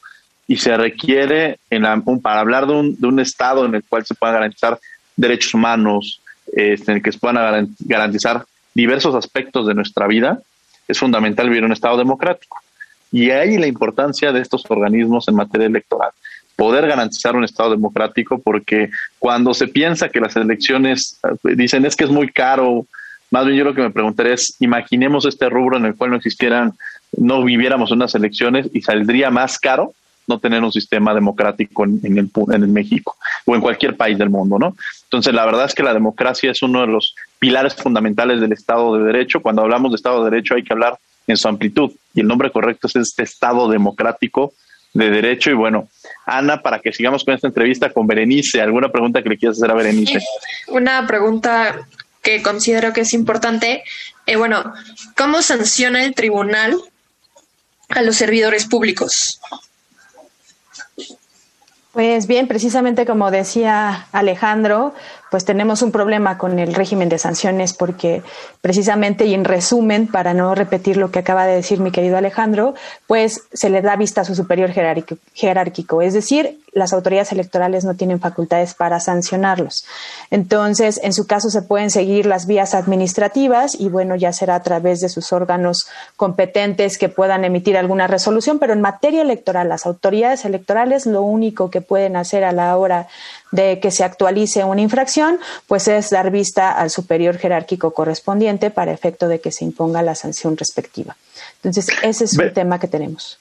[0.48, 1.84] y se requiere en
[2.22, 4.78] para hablar de un, de un Estado en el cual se puedan garantizar
[5.16, 6.20] derechos humanos,
[6.52, 10.40] este, en el que se puedan garantizar diversos aspectos de nuestra vida,
[10.86, 12.58] es fundamental vivir en un Estado democrático.
[13.10, 16.10] Y ahí la importancia de estos organismos en materia electoral.
[16.56, 21.94] Poder garantizar un Estado democrático, porque cuando se piensa que las elecciones eh, dicen es
[21.94, 22.86] que es muy caro,
[23.30, 26.16] más bien yo lo que me preguntaría es, imaginemos este rubro en el cual no
[26.16, 26.72] existieran,
[27.16, 29.92] no viviéramos unas elecciones y saldría más caro
[30.26, 34.30] no tener un sistema democrático en, el, en el México o en cualquier país del
[34.30, 34.76] mundo, ¿no?
[35.04, 38.96] Entonces, la verdad es que la democracia es uno de los pilares fundamentales del Estado
[38.96, 39.40] de Derecho.
[39.40, 42.50] Cuando hablamos de Estado de Derecho hay que hablar en su amplitud y el nombre
[42.50, 44.52] correcto es este Estado democrático
[44.96, 45.50] de Derecho.
[45.50, 45.88] Y bueno,
[46.24, 49.70] Ana, para que sigamos con esta entrevista con Berenice, ¿alguna pregunta que le quieras hacer
[49.70, 50.20] a Berenice?
[50.68, 51.86] Una pregunta
[52.22, 53.84] que considero que es importante.
[54.26, 54.72] Eh, bueno,
[55.16, 56.76] ¿cómo sanciona el tribunal
[57.90, 59.40] a los servidores públicos?
[61.92, 64.94] Pues bien, precisamente como decía Alejandro,
[65.30, 68.22] pues tenemos un problema con el régimen de sanciones porque
[68.60, 72.74] precisamente y en resumen, para no repetir lo que acaba de decir mi querido Alejandro,
[73.06, 77.94] pues se le da vista a su superior jerárquico, es decir, las autoridades electorales no
[77.94, 79.86] tienen facultades para sancionarlos.
[80.30, 84.62] Entonces, en su caso se pueden seguir las vías administrativas y bueno, ya será a
[84.62, 89.86] través de sus órganos competentes que puedan emitir alguna resolución, pero en materia electoral, las
[89.86, 93.08] autoridades electorales lo único que pueden hacer a la hora
[93.52, 98.92] de que se actualice una infracción, pues es dar vista al superior jerárquico correspondiente para
[98.92, 101.16] efecto de que se imponga la sanción respectiva.
[101.62, 103.38] Entonces, ese es el tema que tenemos.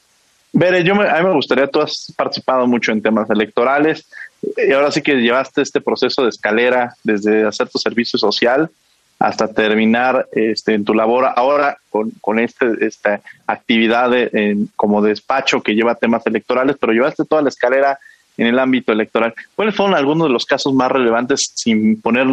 [0.54, 4.06] Bere, yo a mí me gustaría, tú has participado mucho en temas electorales
[4.58, 8.70] y ahora sí que llevaste este proceso de escalera desde hacer tu servicio social
[9.20, 14.12] hasta terminar este, en tu labor ahora con, con este, esta actividad
[14.76, 18.00] como despacho que lleva temas electorales, pero llevaste toda la escalera
[18.38, 19.34] en el ámbito electoral.
[19.56, 22.28] ¿Cuáles fueron algunos de los casos más relevantes sin poner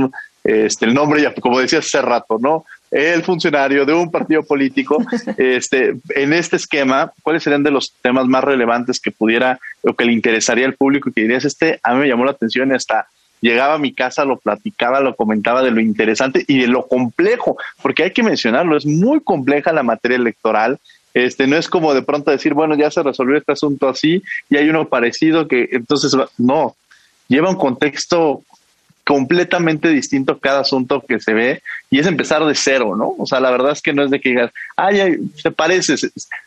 [0.44, 2.64] este, el nombre, ya como decía hace rato, ¿no?
[2.90, 4.98] El funcionario de un partido político,
[5.38, 10.04] este, en este esquema, ¿cuáles serían de los temas más relevantes que pudiera o que
[10.04, 12.74] le interesaría al público y que dirías, este, a mí me llamó la atención y
[12.74, 13.06] hasta
[13.40, 17.56] llegaba a mi casa, lo platicaba, lo comentaba de lo interesante y de lo complejo,
[17.80, 20.78] porque hay que mencionarlo, es muy compleja la materia electoral
[21.14, 24.56] este, no es como de pronto decir, bueno, ya se resolvió este asunto así y
[24.56, 26.76] hay uno parecido que entonces no,
[27.28, 28.42] lleva un contexto
[29.04, 33.14] completamente distinto cada asunto que se ve y es empezar de cero, ¿no?
[33.18, 35.96] O sea, la verdad es que no es de que digas, ay, se parece,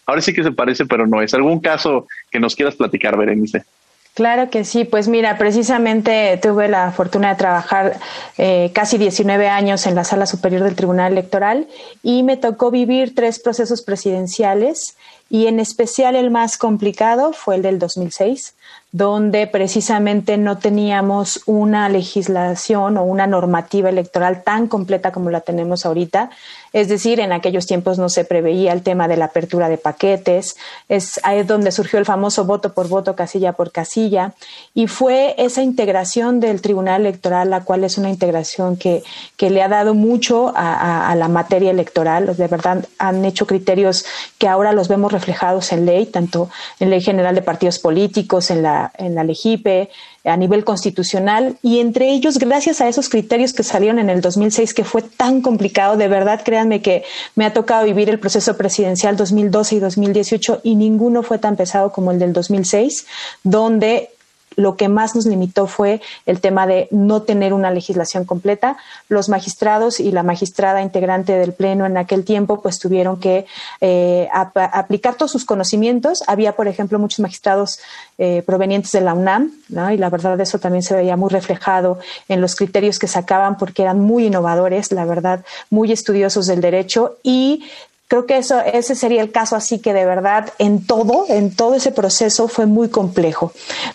[0.05, 1.33] ahora sí que se parece, pero no es.
[1.33, 3.65] ¿Algún caso que nos quieras platicar, Berenice?
[4.15, 7.99] Claro que sí, pues mira, precisamente tuve la fortuna de trabajar
[8.37, 11.67] eh, casi 19 años en la Sala Superior del Tribunal Electoral
[12.01, 14.95] y me tocó vivir tres procesos presidenciales
[15.29, 18.55] y en especial el más complicado fue el del 2006,
[18.91, 25.85] donde precisamente no teníamos una legislación o una normativa electoral tan completa como la tenemos
[25.85, 26.29] ahorita.
[26.71, 30.57] Es decir, en aquellos tiempos no se preveía el tema de la apertura de paquetes,
[30.89, 34.33] es ahí donde surgió el famoso voto por voto, casilla por casilla,
[34.73, 39.03] y fue esa integración del Tribunal Electoral, la cual es una integración que,
[39.37, 42.35] que le ha dado mucho a, a la materia electoral.
[42.35, 44.05] De verdad, han hecho criterios
[44.37, 46.49] que ahora los vemos reflejados en ley, tanto
[46.81, 49.89] en ley general de partidos políticos, en la en la LEGIPE,
[50.23, 54.73] a nivel constitucional, y entre ellos, gracias a esos criterios que salieron en el 2006,
[54.73, 57.03] que fue tan complicado, de verdad, créanme que
[57.35, 61.91] me ha tocado vivir el proceso presidencial 2012 y 2018 y ninguno fue tan pesado
[61.91, 63.05] como el del 2006,
[63.43, 64.14] donde
[64.55, 68.77] lo que más nos limitó fue el tema de no tener una legislación completa.
[69.09, 73.45] Los magistrados y la magistrada integrante del Pleno en aquel tiempo pues tuvieron que
[73.81, 76.23] eh, aplicar todos sus conocimientos.
[76.27, 77.79] Había, por ejemplo, muchos magistrados
[78.17, 82.41] eh, provenientes de la UNAM, y la verdad eso también se veía muy reflejado en
[82.41, 87.63] los criterios que sacaban porque eran muy innovadores, la verdad, muy estudiosos del derecho y
[88.07, 91.73] Creo que eso, ese sería el caso, así que de verdad en todo, en todo
[91.73, 93.51] ese proceso fue muy complejo.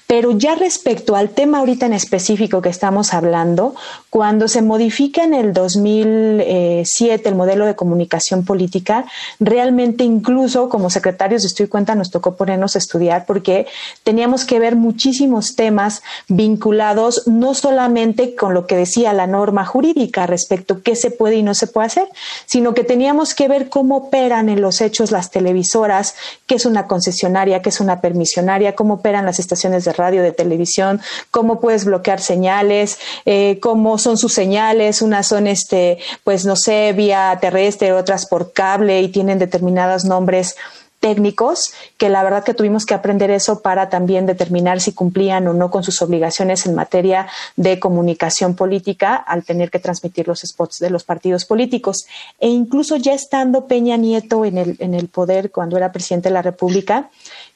[0.08, 3.76] Pero ya respecto al tema ahorita en específico que estamos hablando,
[4.10, 9.04] cuando se modifica en el 2007 el modelo de comunicación política,
[9.38, 13.68] realmente incluso como secretarios de Estudio Cuenta nos tocó ponernos a estudiar porque
[14.02, 20.26] teníamos que ver muchísimos temas vinculados no solamente con lo que decía la norma jurídica
[20.26, 22.08] respecto a qué se puede y no se puede hacer,
[22.46, 26.14] sino que teníamos que ver cómo operan en los hechos las televisoras,
[26.46, 30.32] qué es una concesionaria, qué es una permisionaria, cómo operan las estaciones de radio, de
[30.32, 36.56] televisión, cómo puedes bloquear señales, eh, cómo son sus señales, unas son este, pues no
[36.56, 40.56] sé, vía terrestre, otras por cable y tienen determinados nombres
[41.00, 45.54] técnicos que la verdad que tuvimos que aprender eso para también determinar si cumplían o
[45.54, 47.26] no con sus obligaciones en materia
[47.56, 52.06] de comunicación política al tener que transmitir los spots de los partidos políticos.
[52.38, 56.34] E incluso ya estando Peña Nieto en el, en el poder cuando era presidente de
[56.34, 57.10] la República,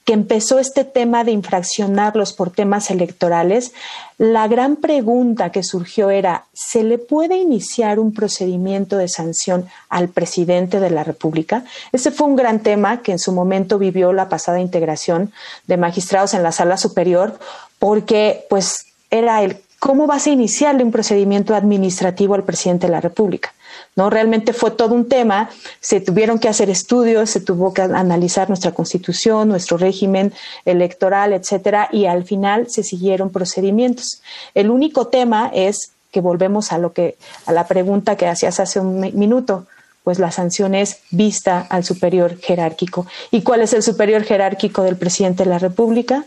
[0.05, 3.72] que empezó este tema de infraccionarlos por temas electorales,
[4.18, 10.09] la gran pregunta que surgió era, ¿se le puede iniciar un procedimiento de sanción al
[10.09, 11.64] presidente de la República?
[11.92, 15.32] Ese fue un gran tema que en su momento vivió la pasada integración
[15.66, 17.38] de magistrados en la sala superior,
[17.78, 23.00] porque pues era el cómo vas a iniciarle un procedimiento administrativo al presidente de la
[23.00, 23.55] República.
[23.97, 24.11] ¿No?
[24.11, 28.72] Realmente fue todo un tema, se tuvieron que hacer estudios, se tuvo que analizar nuestra
[28.72, 30.32] constitución, nuestro régimen
[30.64, 34.22] electoral, etcétera, y al final se siguieron procedimientos.
[34.55, 37.16] El único tema es que volvemos a lo que,
[37.47, 39.66] a la pregunta que hacías hace un minuto,
[40.05, 43.07] pues la sanción es vista al superior jerárquico.
[43.30, 46.24] ¿Y cuál es el superior jerárquico del presidente de la República?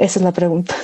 [0.00, 0.74] Esa es la pregunta.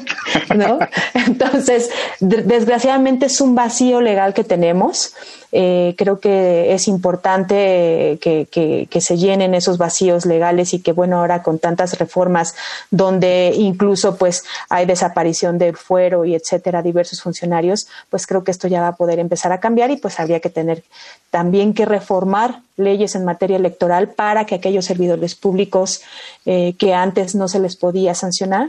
[0.54, 0.78] ¿No?
[1.12, 1.90] Entonces,
[2.20, 5.12] desgraciadamente es un vacío legal que tenemos.
[5.50, 11.18] Eh, creo que es importante que, que, se llenen esos vacíos legales y que, bueno,
[11.18, 12.54] ahora con tantas reformas
[12.92, 18.68] donde incluso pues hay desaparición del fuero y etcétera, diversos funcionarios, pues creo que esto
[18.68, 20.84] ya va a poder empezar a cambiar y pues habría que tener
[21.30, 26.02] también que reformar leyes en materia electoral para que aquellos servidores públicos
[26.44, 28.59] eh, que antes no se les podía sancionar,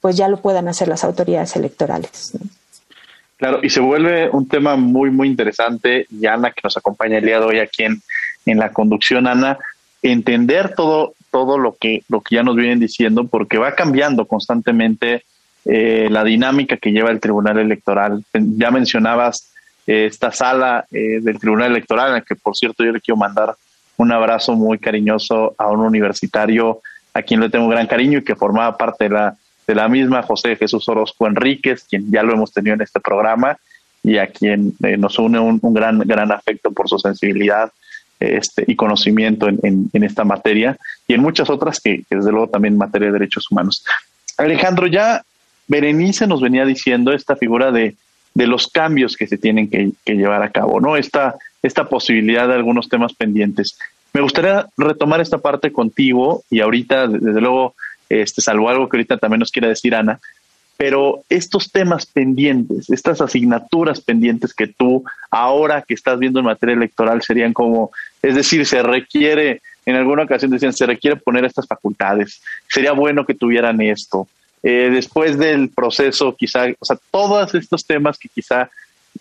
[0.00, 2.36] pues ya lo puedan hacer las autoridades electorales.
[3.36, 7.24] Claro, y se vuelve un tema muy, muy interesante, y Ana, que nos acompaña el
[7.24, 8.02] día de hoy aquí en,
[8.46, 9.58] en la conducción, Ana,
[10.02, 15.24] entender todo, todo lo que, lo que ya nos vienen diciendo, porque va cambiando constantemente
[15.64, 18.24] eh, la dinámica que lleva el Tribunal Electoral.
[18.32, 19.52] Ya mencionabas
[19.86, 23.18] eh, esta sala eh, del Tribunal Electoral, en la que por cierto yo le quiero
[23.18, 23.54] mandar
[23.96, 26.80] un abrazo muy cariñoso a un universitario
[27.12, 29.36] a quien le tengo gran cariño y que formaba parte de la
[29.68, 33.58] de la misma José Jesús Orozco Enríquez, quien ya lo hemos tenido en este programa
[34.02, 37.70] y a quien eh, nos une un, gran, gran afecto por su sensibilidad
[38.18, 42.78] este, y conocimiento en, esta materia y en muchas otras que, desde luego también en
[42.78, 43.84] materia de derechos humanos.
[44.38, 45.22] Alejandro, ya
[45.66, 47.94] Berenice nos venía diciendo esta figura de,
[48.32, 50.96] de los cambios que se tienen que, llevar a cabo, ¿no?
[50.96, 53.78] Esta, esta posibilidad de algunos temas pendientes.
[54.14, 57.74] Me gustaría retomar esta parte contigo y ahorita, desde luego,
[58.08, 60.20] este, salvo algo que ahorita también nos quiere decir Ana,
[60.78, 66.76] pero estos temas pendientes, estas asignaturas pendientes que tú ahora que estás viendo en materia
[66.76, 67.90] electoral serían como,
[68.22, 73.26] es decir, se requiere, en alguna ocasión decían, se requiere poner estas facultades, sería bueno
[73.26, 74.28] que tuvieran esto.
[74.62, 78.70] Eh, después del proceso, quizá, o sea, todos estos temas que quizá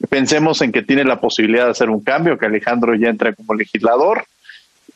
[0.10, 3.56] pensemos en que tiene la posibilidad de hacer un cambio, que Alejandro ya entra como
[3.56, 4.26] legislador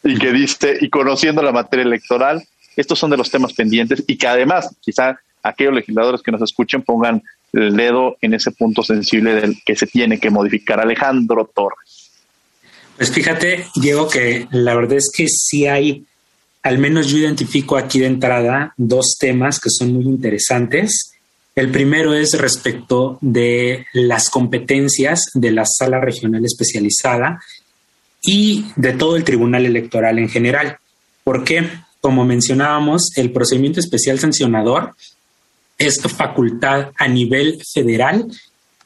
[0.04, 2.44] y que dice, y conociendo la materia electoral,
[2.82, 6.82] estos son de los temas pendientes y que además quizá aquellos legisladores que nos escuchen
[6.82, 7.24] pongan
[7.54, 10.80] el dedo en ese punto sensible del que se tiene que modificar.
[10.80, 12.12] Alejandro Torres.
[12.98, 16.06] Pues fíjate, Diego, que la verdad es que sí hay,
[16.64, 21.14] al menos yo identifico aquí de entrada dos temas que son muy interesantes.
[21.56, 27.42] El primero es respecto de las competencias de la sala regional especializada
[28.22, 30.78] y de todo el tribunal electoral en general.
[31.24, 31.68] ¿Por qué?
[32.02, 34.96] Como mencionábamos, el procedimiento especial sancionador
[35.78, 38.28] es facultad a nivel federal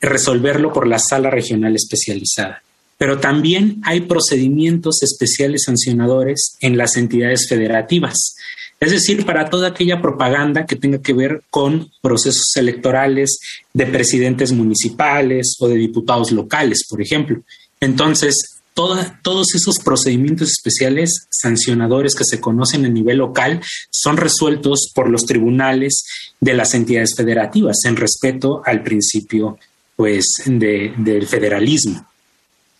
[0.01, 2.61] resolverlo por la sala regional especializada.
[2.97, 8.35] Pero también hay procedimientos especiales sancionadores en las entidades federativas.
[8.79, 13.39] es decir, para toda aquella propaganda que tenga que ver con procesos electorales
[13.73, 17.41] de presidentes municipales o de diputados locales, por ejemplo.
[17.79, 25.09] Entonces, todos esos procedimientos especiales sancionadores que se conocen a nivel local son resueltos por
[25.09, 26.03] los tribunales
[26.41, 29.57] de las entidades federativas en respeto al principio
[29.95, 32.05] pues, del federalismo.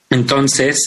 [0.10, 0.86] Entonces,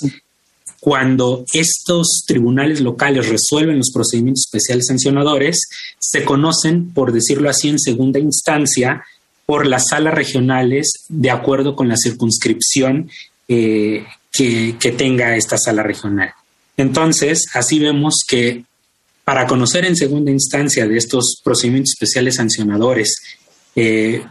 [0.79, 7.79] cuando estos tribunales locales resuelven los procedimientos especiales sancionadores, se conocen, por decirlo así, en
[7.79, 9.03] segunda instancia
[9.47, 13.11] por las salas regionales de acuerdo con la circunscripción
[13.49, 14.05] eh,
[14.39, 16.32] que, tenga esta sala regional.
[16.76, 18.64] Entonces, así vemos que
[19.24, 23.16] para conocer en segunda instancia de estos procedimientos especiales sancionadores,
[23.74, 24.24] eh,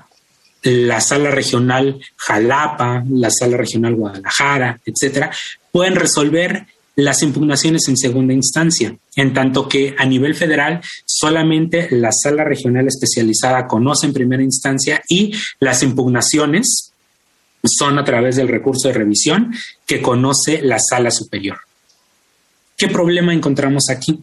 [0.64, 5.30] la sala regional Jalapa, la sala regional Guadalajara, etcétera,
[5.72, 12.12] pueden resolver las impugnaciones en segunda instancia, en tanto que a nivel federal solamente la
[12.12, 16.94] sala regional especializada conoce en primera instancia y las impugnaciones
[17.68, 19.54] son a través del recurso de revisión
[19.86, 21.58] que conoce la sala superior.
[22.76, 24.20] ¿Qué problema encontramos aquí?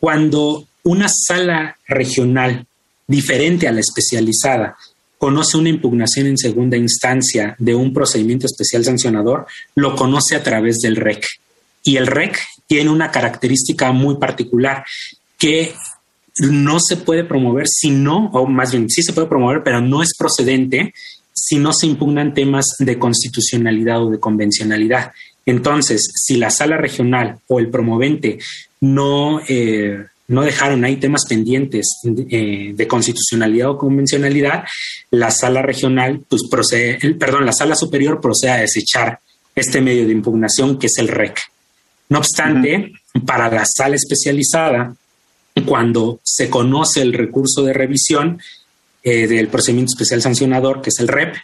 [0.00, 2.66] Cuando una sala regional
[3.06, 4.76] diferente a la especializada
[5.18, 10.78] conoce una impugnación en segunda instancia de un procedimiento especial sancionador, lo conoce a través
[10.78, 11.26] del REC.
[11.82, 14.84] Y el REC tiene una característica muy particular
[15.38, 15.74] que
[16.38, 20.02] no se puede promover si no, o más bien sí se puede promover, pero no
[20.02, 20.92] es procedente
[21.36, 25.12] si no se impugnan temas de constitucionalidad o de convencionalidad.
[25.44, 28.38] Entonces, si la sala regional o el promovente
[28.80, 34.64] no, eh, no dejaron ahí temas pendientes eh, de constitucionalidad o convencionalidad,
[35.10, 39.20] la sala regional, pues procede, perdón, la sala superior procede a desechar
[39.54, 41.38] este medio de impugnación que es el REC.
[42.08, 42.92] No obstante,
[43.26, 44.94] para la sala especializada,
[45.66, 48.40] cuando se conoce el recurso de revisión,
[49.08, 51.36] eh, del procedimiento especial sancionador, que es el REP,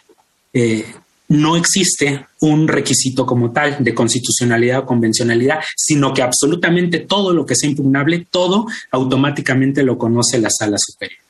[0.51, 0.85] eh,
[1.29, 7.45] no existe un requisito como tal de constitucionalidad o convencionalidad, sino que absolutamente todo lo
[7.45, 11.21] que sea impugnable, todo automáticamente lo conoce la sala superior.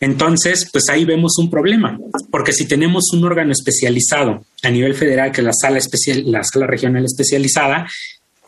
[0.00, 1.98] Entonces, pues ahí vemos un problema,
[2.30, 6.42] porque si tenemos un órgano especializado a nivel federal, que es la sala especial, la
[6.42, 7.86] sala regional especializada,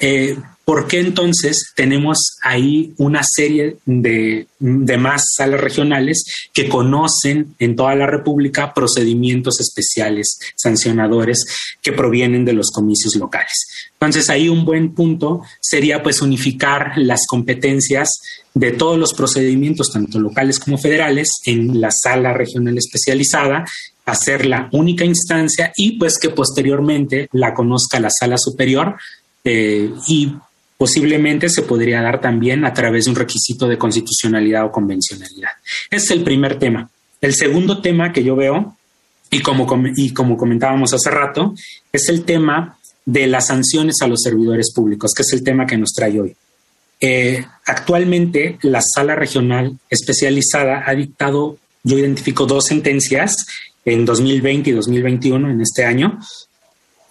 [0.01, 0.37] eh,
[0.69, 6.23] ¿Por qué entonces tenemos ahí una serie de, más salas regionales
[6.53, 11.47] que conocen en toda la República procedimientos especiales sancionadores
[11.81, 13.89] que provienen de los comicios locales?
[13.95, 18.21] Entonces ahí un buen punto sería pues unificar las competencias
[18.53, 23.65] de todos los procedimientos, tanto locales como federales, en la sala regional especializada
[24.05, 28.97] hacer la única instancia y pues que posteriormente la conozca la sala superior
[29.45, 30.33] eh, y
[30.77, 35.51] posiblemente se podría dar también a través de un requisito de constitucionalidad o convencionalidad.
[35.91, 36.89] Ese es el primer tema.
[37.21, 38.77] El segundo tema que yo veo,
[39.31, 39.67] y como,
[39.97, 41.55] y como comentábamos hace rato,
[41.93, 45.77] es el tema de las sanciones a los servidores públicos, que es el tema que
[45.77, 46.37] nos trae hoy.
[47.01, 53.47] Eh, actualmente, la sala regional especializada ha dictado, yo identifico dos sentencias
[53.85, 56.19] en 2020 y 2021, en este año,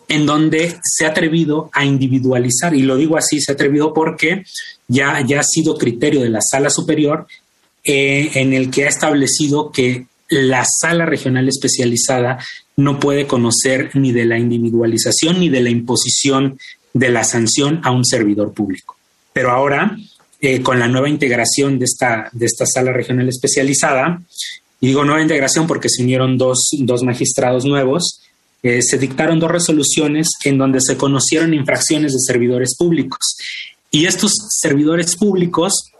[0.07, 4.43] en donde se ha atrevido a individualizar, y lo digo así, se ha atrevido porque
[4.87, 7.27] ya, ya ha sido criterio de la sala superior
[7.83, 12.39] eh, en el que ha establecido que la sala regional especializada
[12.75, 16.59] no puede conocer ni de la individualización ni de la imposición
[16.93, 18.97] de la sanción a un servidor público.
[19.33, 19.97] Pero ahora,
[20.41, 24.21] eh, con la nueva integración de esta, de esta sala regional especializada,
[24.79, 28.21] y digo nueva integración porque se unieron dos, dos magistrados nuevos,
[28.63, 33.37] eh, se dictaron dos resoluciones en donde se conocieron infracciones de servidores públicos.
[33.91, 35.91] Y estos servidores públicos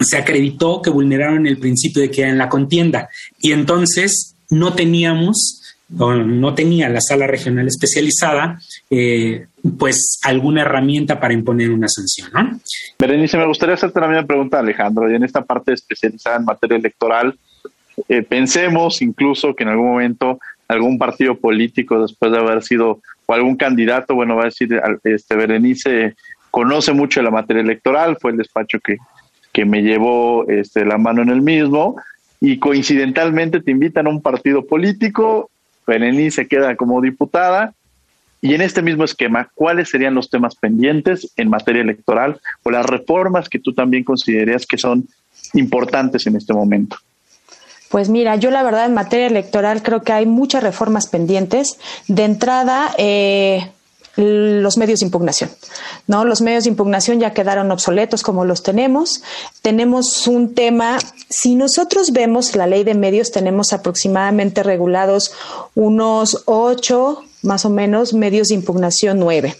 [0.00, 3.08] se acreditó que vulneraron el principio de que en la contienda.
[3.40, 9.46] Y entonces no teníamos, o no tenía la sala regional especializada, eh,
[9.78, 12.30] pues alguna herramienta para imponer una sanción.
[12.32, 12.60] ¿no?
[12.98, 15.10] Berenice, me gustaría hacerte la misma pregunta, Alejandro.
[15.10, 17.36] Y en esta parte especializada en materia electoral,
[18.08, 20.38] eh, pensemos incluso que en algún momento
[20.68, 25.36] algún partido político después de haber sido o algún candidato, bueno, va a decir, este
[25.36, 26.14] Berenice
[26.50, 28.96] conoce mucho de la materia electoral, fue el despacho que,
[29.52, 31.96] que me llevó este, la mano en el mismo
[32.40, 35.50] y coincidentalmente te invitan a un partido político,
[35.86, 37.74] Berenice queda como diputada
[38.40, 42.86] y en este mismo esquema, ¿cuáles serían los temas pendientes en materia electoral o las
[42.86, 45.08] reformas que tú también consideras que son
[45.54, 46.98] importantes en este momento?
[47.90, 51.78] Pues mira, yo la verdad en materia electoral creo que hay muchas reformas pendientes.
[52.06, 53.70] De entrada, eh,
[54.18, 55.50] los medios de impugnación.
[56.06, 56.24] ¿no?
[56.24, 59.22] Los medios de impugnación ya quedaron obsoletos como los tenemos.
[59.62, 60.98] Tenemos un tema,
[61.30, 65.32] si nosotros vemos la ley de medios, tenemos aproximadamente regulados
[65.74, 69.56] unos ocho, más o menos, medios de impugnación nueve.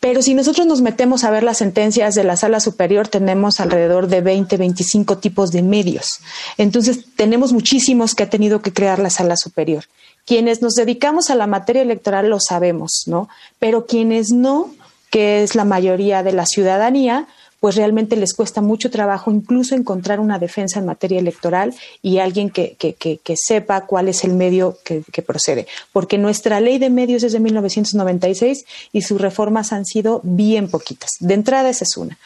[0.00, 4.06] Pero si nosotros nos metemos a ver las sentencias de la sala superior, tenemos alrededor
[4.06, 6.20] de 20, 25 tipos de medios.
[6.56, 9.84] Entonces, tenemos muchísimos que ha tenido que crear la sala superior.
[10.24, 13.28] Quienes nos dedicamos a la materia electoral lo sabemos, ¿no?
[13.58, 14.70] Pero quienes no,
[15.10, 17.26] que es la mayoría de la ciudadanía,
[17.60, 22.50] pues realmente les cuesta mucho trabajo incluso encontrar una defensa en materia electoral y alguien
[22.50, 25.66] que, que, que, sepa cuál es el medio que, procede.
[25.92, 31.10] Porque nuestra ley de medios es de 1996 y sus reformas han sido bien poquitas.
[31.20, 32.18] De entrada esa es una.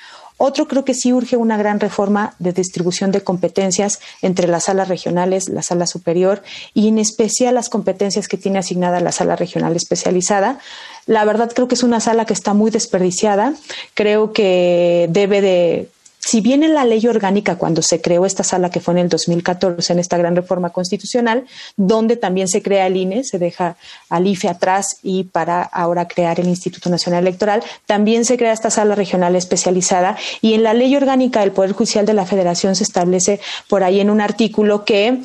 [0.45, 4.88] Otro creo que sí urge una gran reforma de distribución de competencias entre las salas
[4.88, 6.43] regionales, la sala superior
[6.74, 10.59] y en especial las competencias que tiene asignada la sala regional especializada.
[11.07, 13.55] La verdad creo que es una sala que está muy desperdiciada.
[13.95, 15.88] Creo que debe de
[16.25, 19.09] si bien en la ley orgánica, cuando se creó esta sala, que fue en el
[19.09, 21.47] 2014, en esta gran reforma constitucional,
[21.77, 23.77] donde también se crea el INE, se deja
[24.09, 28.70] al IFE atrás y para ahora crear el Instituto Nacional Electoral, también se crea esta
[28.70, 32.85] sala regional especializada y en la ley orgánica del Poder Judicial de la Federación se
[32.85, 35.23] establece por ahí en un artículo que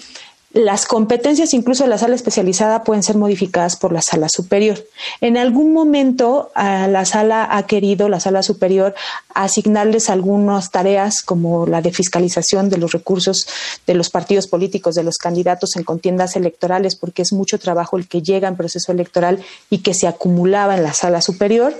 [0.54, 4.84] las competencias incluso de la sala especializada pueden ser modificadas por la sala superior.
[5.20, 8.96] En algún momento la sala ha querido, la sala superior,
[9.34, 13.48] asignarles algunas tareas como la de fiscalización de los recursos
[13.86, 18.08] de los partidos políticos, de los candidatos en contiendas electorales, porque es mucho trabajo el
[18.08, 21.76] que llega en proceso electoral y que se acumulaba en la sala superior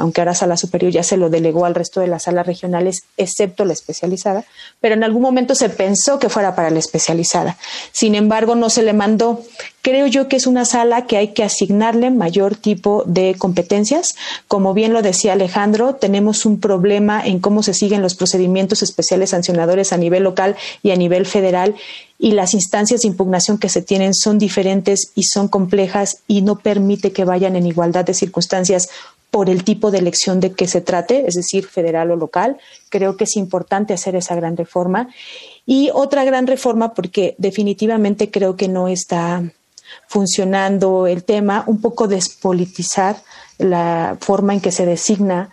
[0.00, 3.66] aunque ahora Sala Superior ya se lo delegó al resto de las salas regionales, excepto
[3.66, 4.46] la especializada,
[4.80, 7.58] pero en algún momento se pensó que fuera para la especializada.
[7.92, 9.42] Sin embargo, no se le mandó.
[9.82, 14.14] Creo yo que es una sala que hay que asignarle mayor tipo de competencias.
[14.48, 19.30] Como bien lo decía Alejandro, tenemos un problema en cómo se siguen los procedimientos especiales
[19.30, 21.74] sancionadores a nivel local y a nivel federal
[22.18, 26.58] y las instancias de impugnación que se tienen son diferentes y son complejas y no
[26.58, 28.90] permite que vayan en igualdad de circunstancias
[29.30, 32.58] por el tipo de elección de que se trate, es decir, federal o local.
[32.88, 35.08] Creo que es importante hacer esa gran reforma.
[35.66, 39.42] Y otra gran reforma, porque definitivamente creo que no está
[40.08, 43.16] funcionando el tema, un poco despolitizar
[43.58, 45.50] la forma en que se designa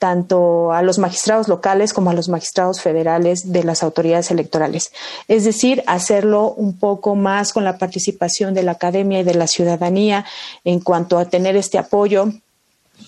[0.00, 4.92] tanto a los magistrados locales como a los magistrados federales de las autoridades electorales.
[5.28, 9.46] Es decir, hacerlo un poco más con la participación de la academia y de la
[9.46, 10.24] ciudadanía
[10.64, 12.32] en cuanto a tener este apoyo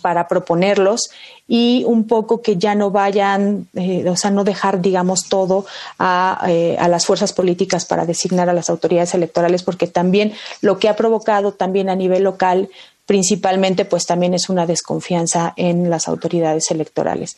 [0.00, 1.10] para proponerlos
[1.46, 5.66] y un poco que ya no vayan, eh, o sea, no dejar, digamos, todo
[5.98, 10.78] a, eh, a, las fuerzas políticas para designar a las autoridades electorales, porque también lo
[10.78, 12.70] que ha provocado también a nivel local,
[13.06, 17.36] principalmente, pues también es una desconfianza en las autoridades electorales.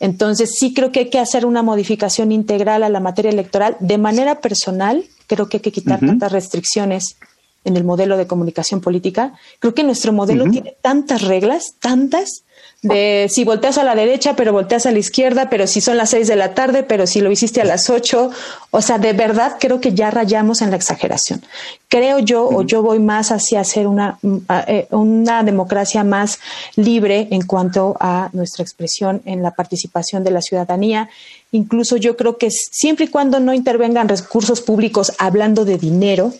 [0.00, 3.98] Entonces, sí creo que hay que hacer una modificación integral a la materia electoral de
[3.98, 5.04] manera personal.
[5.28, 7.16] Creo que hay que quitar tantas restricciones
[7.64, 9.34] en el modelo de comunicación política.
[9.58, 12.44] Creo que nuestro modelo tiene tantas reglas, tantas,
[12.82, 16.10] de si volteas a la derecha, pero volteas a la izquierda, pero si son las
[16.10, 18.30] seis de la tarde, pero si lo hiciste a las ocho.
[18.72, 21.44] O sea, de verdad creo que ya rayamos en la exageración.
[21.86, 24.18] Creo yo, o yo voy más hacia hacer una,
[24.66, 26.40] eh, una democracia más
[26.74, 31.08] libre en cuanto a nuestra expresión en la participación de la ciudadanía.
[31.52, 36.32] Incluso yo creo que siempre y cuando no intervengan recursos públicos hablando de dinero,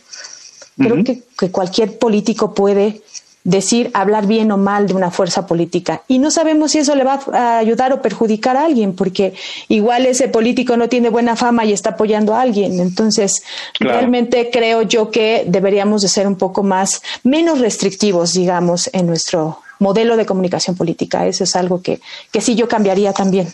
[0.77, 3.03] Creo que, cualquier político puede
[3.45, 6.03] decir, hablar bien o mal de una fuerza política.
[6.07, 9.35] Y no sabemos si eso le va a ayudar o perjudicar a alguien, porque
[9.69, 12.79] igual ese político no tiene buena fama y está apoyando a alguien.
[12.79, 13.43] Entonces,
[13.81, 19.59] realmente creo yo que deberíamos de ser un poco más, menos restrictivos, digamos, en nuestro
[19.81, 21.27] modelo de comunicación política.
[21.27, 22.01] Eso es algo que,
[22.31, 23.53] que sí yo cambiaría también.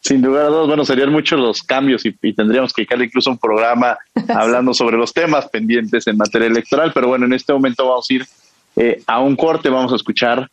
[0.00, 3.98] Sin duda a bueno, serían muchos los cambios y, tendríamos que dedicarle incluso un programa
[4.28, 8.14] hablando sobre los temas pendientes en materia electoral, pero bueno, en este momento vamos a
[8.14, 8.26] ir
[8.76, 10.48] eh, a un corte, vamos a escuchar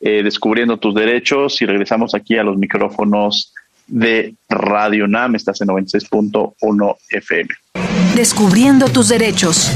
[0.00, 3.54] eh, Descubriendo tus derechos y regresamos aquí a los micrófonos
[3.86, 7.48] de Radio NAM, estás en 96.1 FM.
[8.14, 9.72] Descubriendo tus derechos.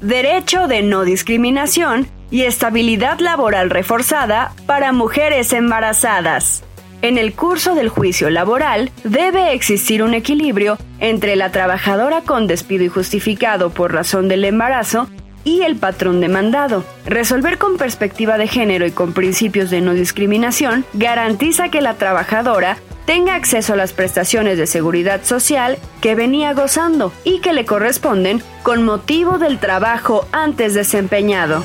[0.00, 6.62] Derecho de no discriminación y estabilidad laboral reforzada para mujeres embarazadas.
[7.00, 12.84] En el curso del juicio laboral debe existir un equilibrio entre la trabajadora con despido
[12.84, 15.08] injustificado por razón del embarazo
[15.44, 16.84] y el patrón demandado.
[17.06, 22.78] Resolver con perspectiva de género y con principios de no discriminación garantiza que la trabajadora
[23.06, 28.42] tenga acceso a las prestaciones de seguridad social que venía gozando y que le corresponden
[28.62, 31.64] con motivo del trabajo antes desempeñado.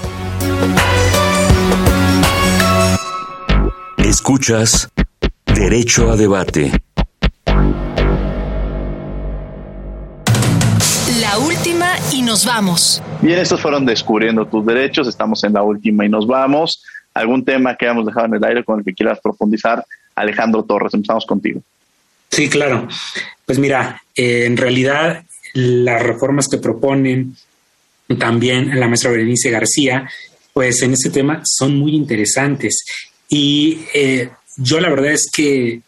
[3.97, 4.89] Escuchas
[5.45, 6.71] Derecho a Debate.
[11.19, 13.01] La última y nos vamos.
[13.21, 15.07] Bien, estos fueron Descubriendo tus Derechos.
[15.07, 16.83] Estamos en la última y nos vamos.
[17.13, 19.85] ¿Algún tema que hayamos dejado en el aire con el que quieras profundizar?
[20.15, 21.61] Alejandro Torres, empezamos contigo.
[22.29, 22.87] Sí, claro.
[23.45, 25.23] Pues mira, eh, en realidad
[25.53, 27.35] las reformas que proponen
[28.17, 30.09] también la maestra Berenice García,
[30.53, 32.83] pues en este tema son muy interesantes.
[33.27, 35.81] Y eh, yo la verdad es que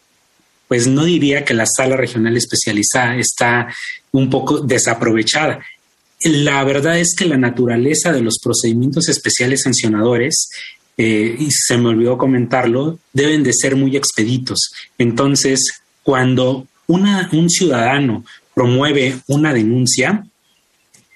[0.68, 3.72] pues no diría que la sala regional especializada está
[4.12, 5.60] un poco desaprovechada.
[6.24, 10.48] La verdad es que la naturaleza de los procedimientos especiales sancionadores,
[10.96, 14.72] eh, y se me olvidó comentarlo, deben de ser muy expeditos.
[14.98, 20.26] Entonces, cuando una, un ciudadano promueve una denuncia,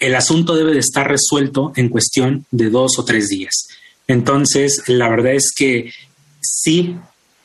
[0.01, 3.69] el asunto debe de estar resuelto en cuestión de dos o tres días.
[4.09, 5.93] Entonces, la verdad es que
[6.41, 6.97] sí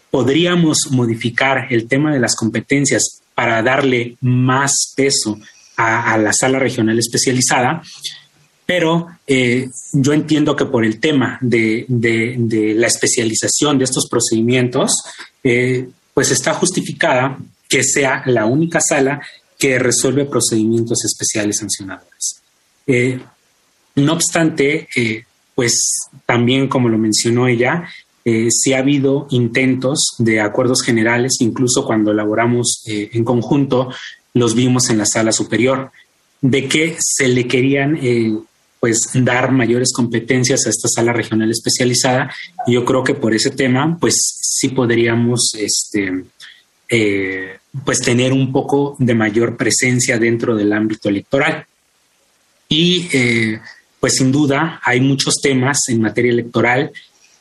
[0.10, 5.38] podríamos modificar el tema de las competencias para darle más peso
[5.76, 7.84] a, la sala regional especializada,
[8.66, 11.86] pero eh, yo entiendo que por el tema de,
[12.78, 15.04] la especialización de estos procedimientos,
[15.44, 17.38] eh, pues está justificada
[17.68, 19.22] que sea la única sala
[19.60, 22.42] que resuelve procedimientos especiales sancionadores.
[22.88, 23.20] Eh,
[23.96, 24.88] no obstante,
[25.56, 27.88] pues también como lo mencionó ella,
[28.28, 33.92] eh, si ha habido intentos de acuerdos generales, incluso cuando elaboramos eh, en conjunto,
[34.34, 35.92] los vimos en la sala superior,
[36.42, 38.36] de que se le querían eh,
[38.80, 42.34] pues dar mayores competencias a esta sala regional especializada.
[42.66, 46.26] Yo creo que por ese tema, pues sí podríamos este,
[47.86, 51.66] pues tener un poco de mayor presencia dentro del ámbito electoral.
[52.68, 53.08] Y
[54.00, 56.92] pues sin duda hay muchos temas en materia electoral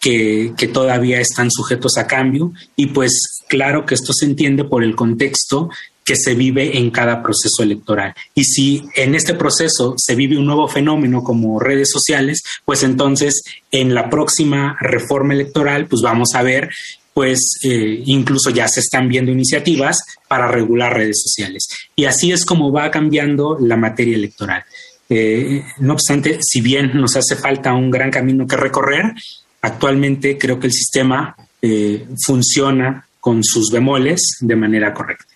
[0.04, 4.94] que, todavía están sujetos a cambio y pues claro que esto se entiende por el
[4.94, 5.70] contexto
[6.04, 8.14] que se vive en cada proceso electoral.
[8.34, 13.42] Y si en este proceso se vive un nuevo fenómeno como redes sociales, pues entonces
[13.70, 16.68] en la próxima reforma electoral, pues vamos a ver,
[17.14, 19.98] pues eh, incluso ya se están viendo iniciativas
[20.28, 21.66] para regular redes sociales.
[21.96, 24.64] Y así es como va cambiando la materia electoral.
[25.08, 29.14] Eh, no obstante, si bien nos hace falta un gran camino que recorrer,
[29.64, 35.32] Actualmente creo que el sistema eh, funciona con sus bemoles de manera correcta.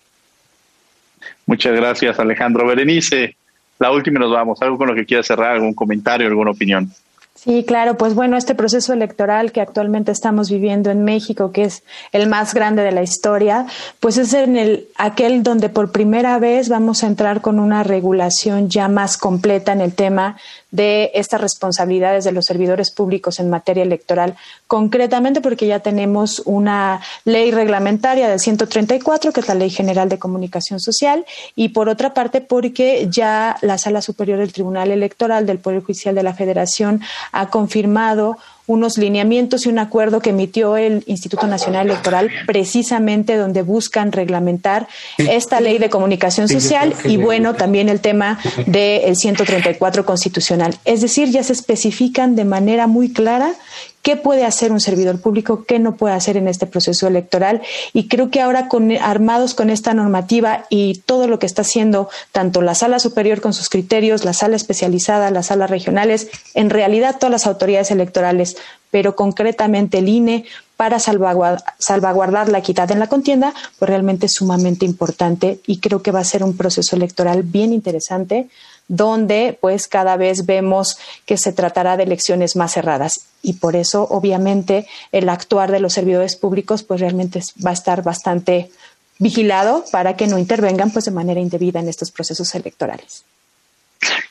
[1.47, 2.67] Muchas gracias, Alejandro.
[2.67, 3.35] Berenice,
[3.79, 4.61] la última nos vamos.
[4.61, 5.53] ¿Algo con lo que quieras cerrar?
[5.53, 6.93] ¿Algún comentario, alguna opinión?
[7.41, 11.83] Sí, claro, pues bueno, este proceso electoral que actualmente estamos viviendo en México, que es
[12.11, 13.65] el más grande de la historia,
[14.01, 18.67] pues es en el aquel donde por primera vez vamos a entrar con una regulación
[18.67, 20.35] ya más completa en el tema
[20.71, 24.35] de estas responsabilidades de los servidores públicos en materia electoral,
[24.67, 30.19] concretamente porque ya tenemos una ley reglamentaria del 134, que es la Ley General de
[30.19, 35.59] Comunicación Social, y por otra parte porque ya la Sala Superior del Tribunal Electoral del
[35.59, 37.01] Poder Judicial de la Federación
[37.31, 38.37] ha confirmado
[38.69, 44.87] unos lineamientos y un acuerdo que emitió el Instituto Nacional Electoral precisamente donde buscan reglamentar
[45.17, 50.77] esta ley de comunicación social y bueno, también el tema del 134 constitucional.
[50.85, 53.53] Es decir, ya se especifican de manera muy clara
[54.01, 57.61] qué puede hacer un servidor público, qué no puede hacer en este proceso electoral.
[57.93, 62.09] Y creo que ahora con, armados con esta normativa y todo lo que está haciendo
[62.31, 67.17] tanto la sala superior con sus criterios, la sala especializada, las salas regionales, en realidad
[67.19, 68.57] todas las autoridades electorales,
[68.91, 70.45] pero concretamente el INE
[70.79, 76.11] para salvaguardar, la equidad en la contienda, pues realmente es sumamente importante y creo que
[76.11, 78.47] va a ser un proceso electoral bien interesante
[78.89, 84.05] donde pues cada vez vemos que se tratará de elecciones más cerradas y por eso
[84.09, 88.71] obviamente el actuar de los servidores públicos pues realmente va a estar bastante
[89.19, 93.23] vigilado para que no intervengan pues de manera indebida en estos procesos electorales.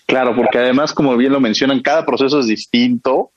[0.06, 3.30] Claro, porque además como bien lo mencionan, cada proceso es distinto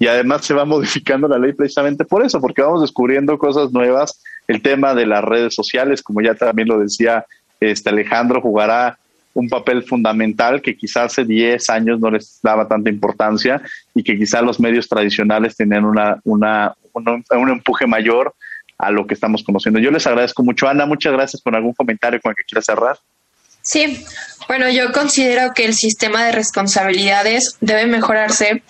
[0.00, 4.20] y además se va modificando la ley precisamente por eso, porque vamos descubriendo cosas nuevas.
[4.48, 7.24] El tema de las redes sociales, como ya también lo decía
[7.60, 8.98] este Alejandro, jugará
[9.34, 13.60] un papel fundamental que quizás hace 10 años no les daba tanta importancia
[13.94, 18.34] y que quizás los medios tradicionales tenían una, una, un empuje mayor
[18.78, 19.80] a lo que estamos conociendo.
[19.80, 20.68] Yo les agradezco mucho.
[20.68, 22.96] Ana, muchas gracias por algún comentario con el que quieras cerrar.
[23.62, 24.04] Sí,
[24.46, 28.62] bueno, yo considero que el sistema de responsabilidades debe mejorarse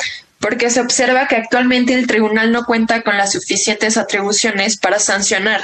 [0.44, 5.62] porque se observa que actualmente el tribunal no cuenta con las suficientes atribuciones para sancionar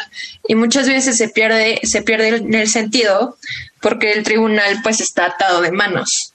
[0.49, 3.37] y muchas veces se pierde, se pierde en el sentido
[3.83, 6.33] porque el tribunal pues está atado de manos.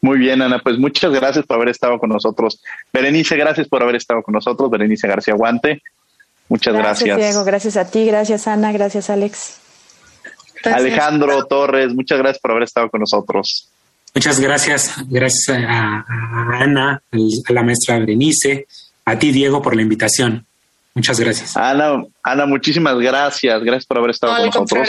[0.00, 2.62] Muy bien, Ana, pues muchas gracias por haber estado con nosotros.
[2.92, 4.70] Berenice, gracias por haber estado con nosotros.
[4.70, 5.82] Berenice García Guante,
[6.48, 7.08] muchas gracias.
[7.08, 9.58] Gracias, Diego, gracias a ti, gracias, Ana, gracias, Alex.
[10.62, 13.68] Alejandro Torres, muchas gracias por haber estado con nosotros.
[14.16, 16.06] Muchas gracias, gracias a,
[16.58, 18.66] Ana, a la maestra Berenice,
[19.04, 20.46] a ti, Diego, por la invitación.
[20.94, 21.54] Muchas gracias.
[21.54, 23.62] Ana, Ana, muchísimas gracias.
[23.62, 24.88] Gracias por haber estado con nosotros.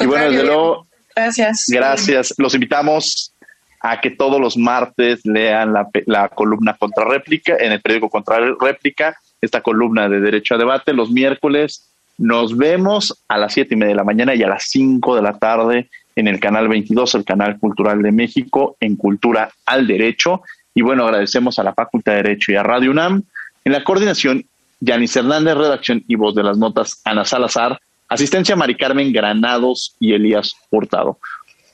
[0.00, 1.66] y bueno, desde luego, gracias.
[1.68, 2.34] Gracias.
[2.38, 3.34] Los invitamos
[3.80, 8.24] a que todos los martes lean la, la columna réplica en el periódico
[8.58, 10.94] réplica esta columna de Derecho a Debate.
[10.94, 14.64] Los miércoles nos vemos a las siete y media de la mañana y a las
[14.70, 19.50] cinco de la tarde en el canal 22, el canal cultural de México, en Cultura
[19.66, 20.42] al Derecho.
[20.74, 23.22] Y bueno, agradecemos a la Facultad de Derecho y a Radio UNAM.
[23.64, 24.44] En la coordinación,
[24.80, 30.12] Yanis Hernández, redacción y voz de las notas, Ana Salazar, asistencia Mari Carmen Granados y
[30.12, 31.18] Elías Hurtado.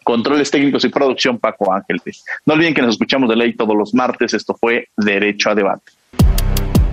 [0.04, 2.24] Controles técnicos y producción Paco Ángeles.
[2.46, 4.32] No olviden que nos escuchamos de ley todos los martes.
[4.34, 5.92] Esto fue Derecho a Debate.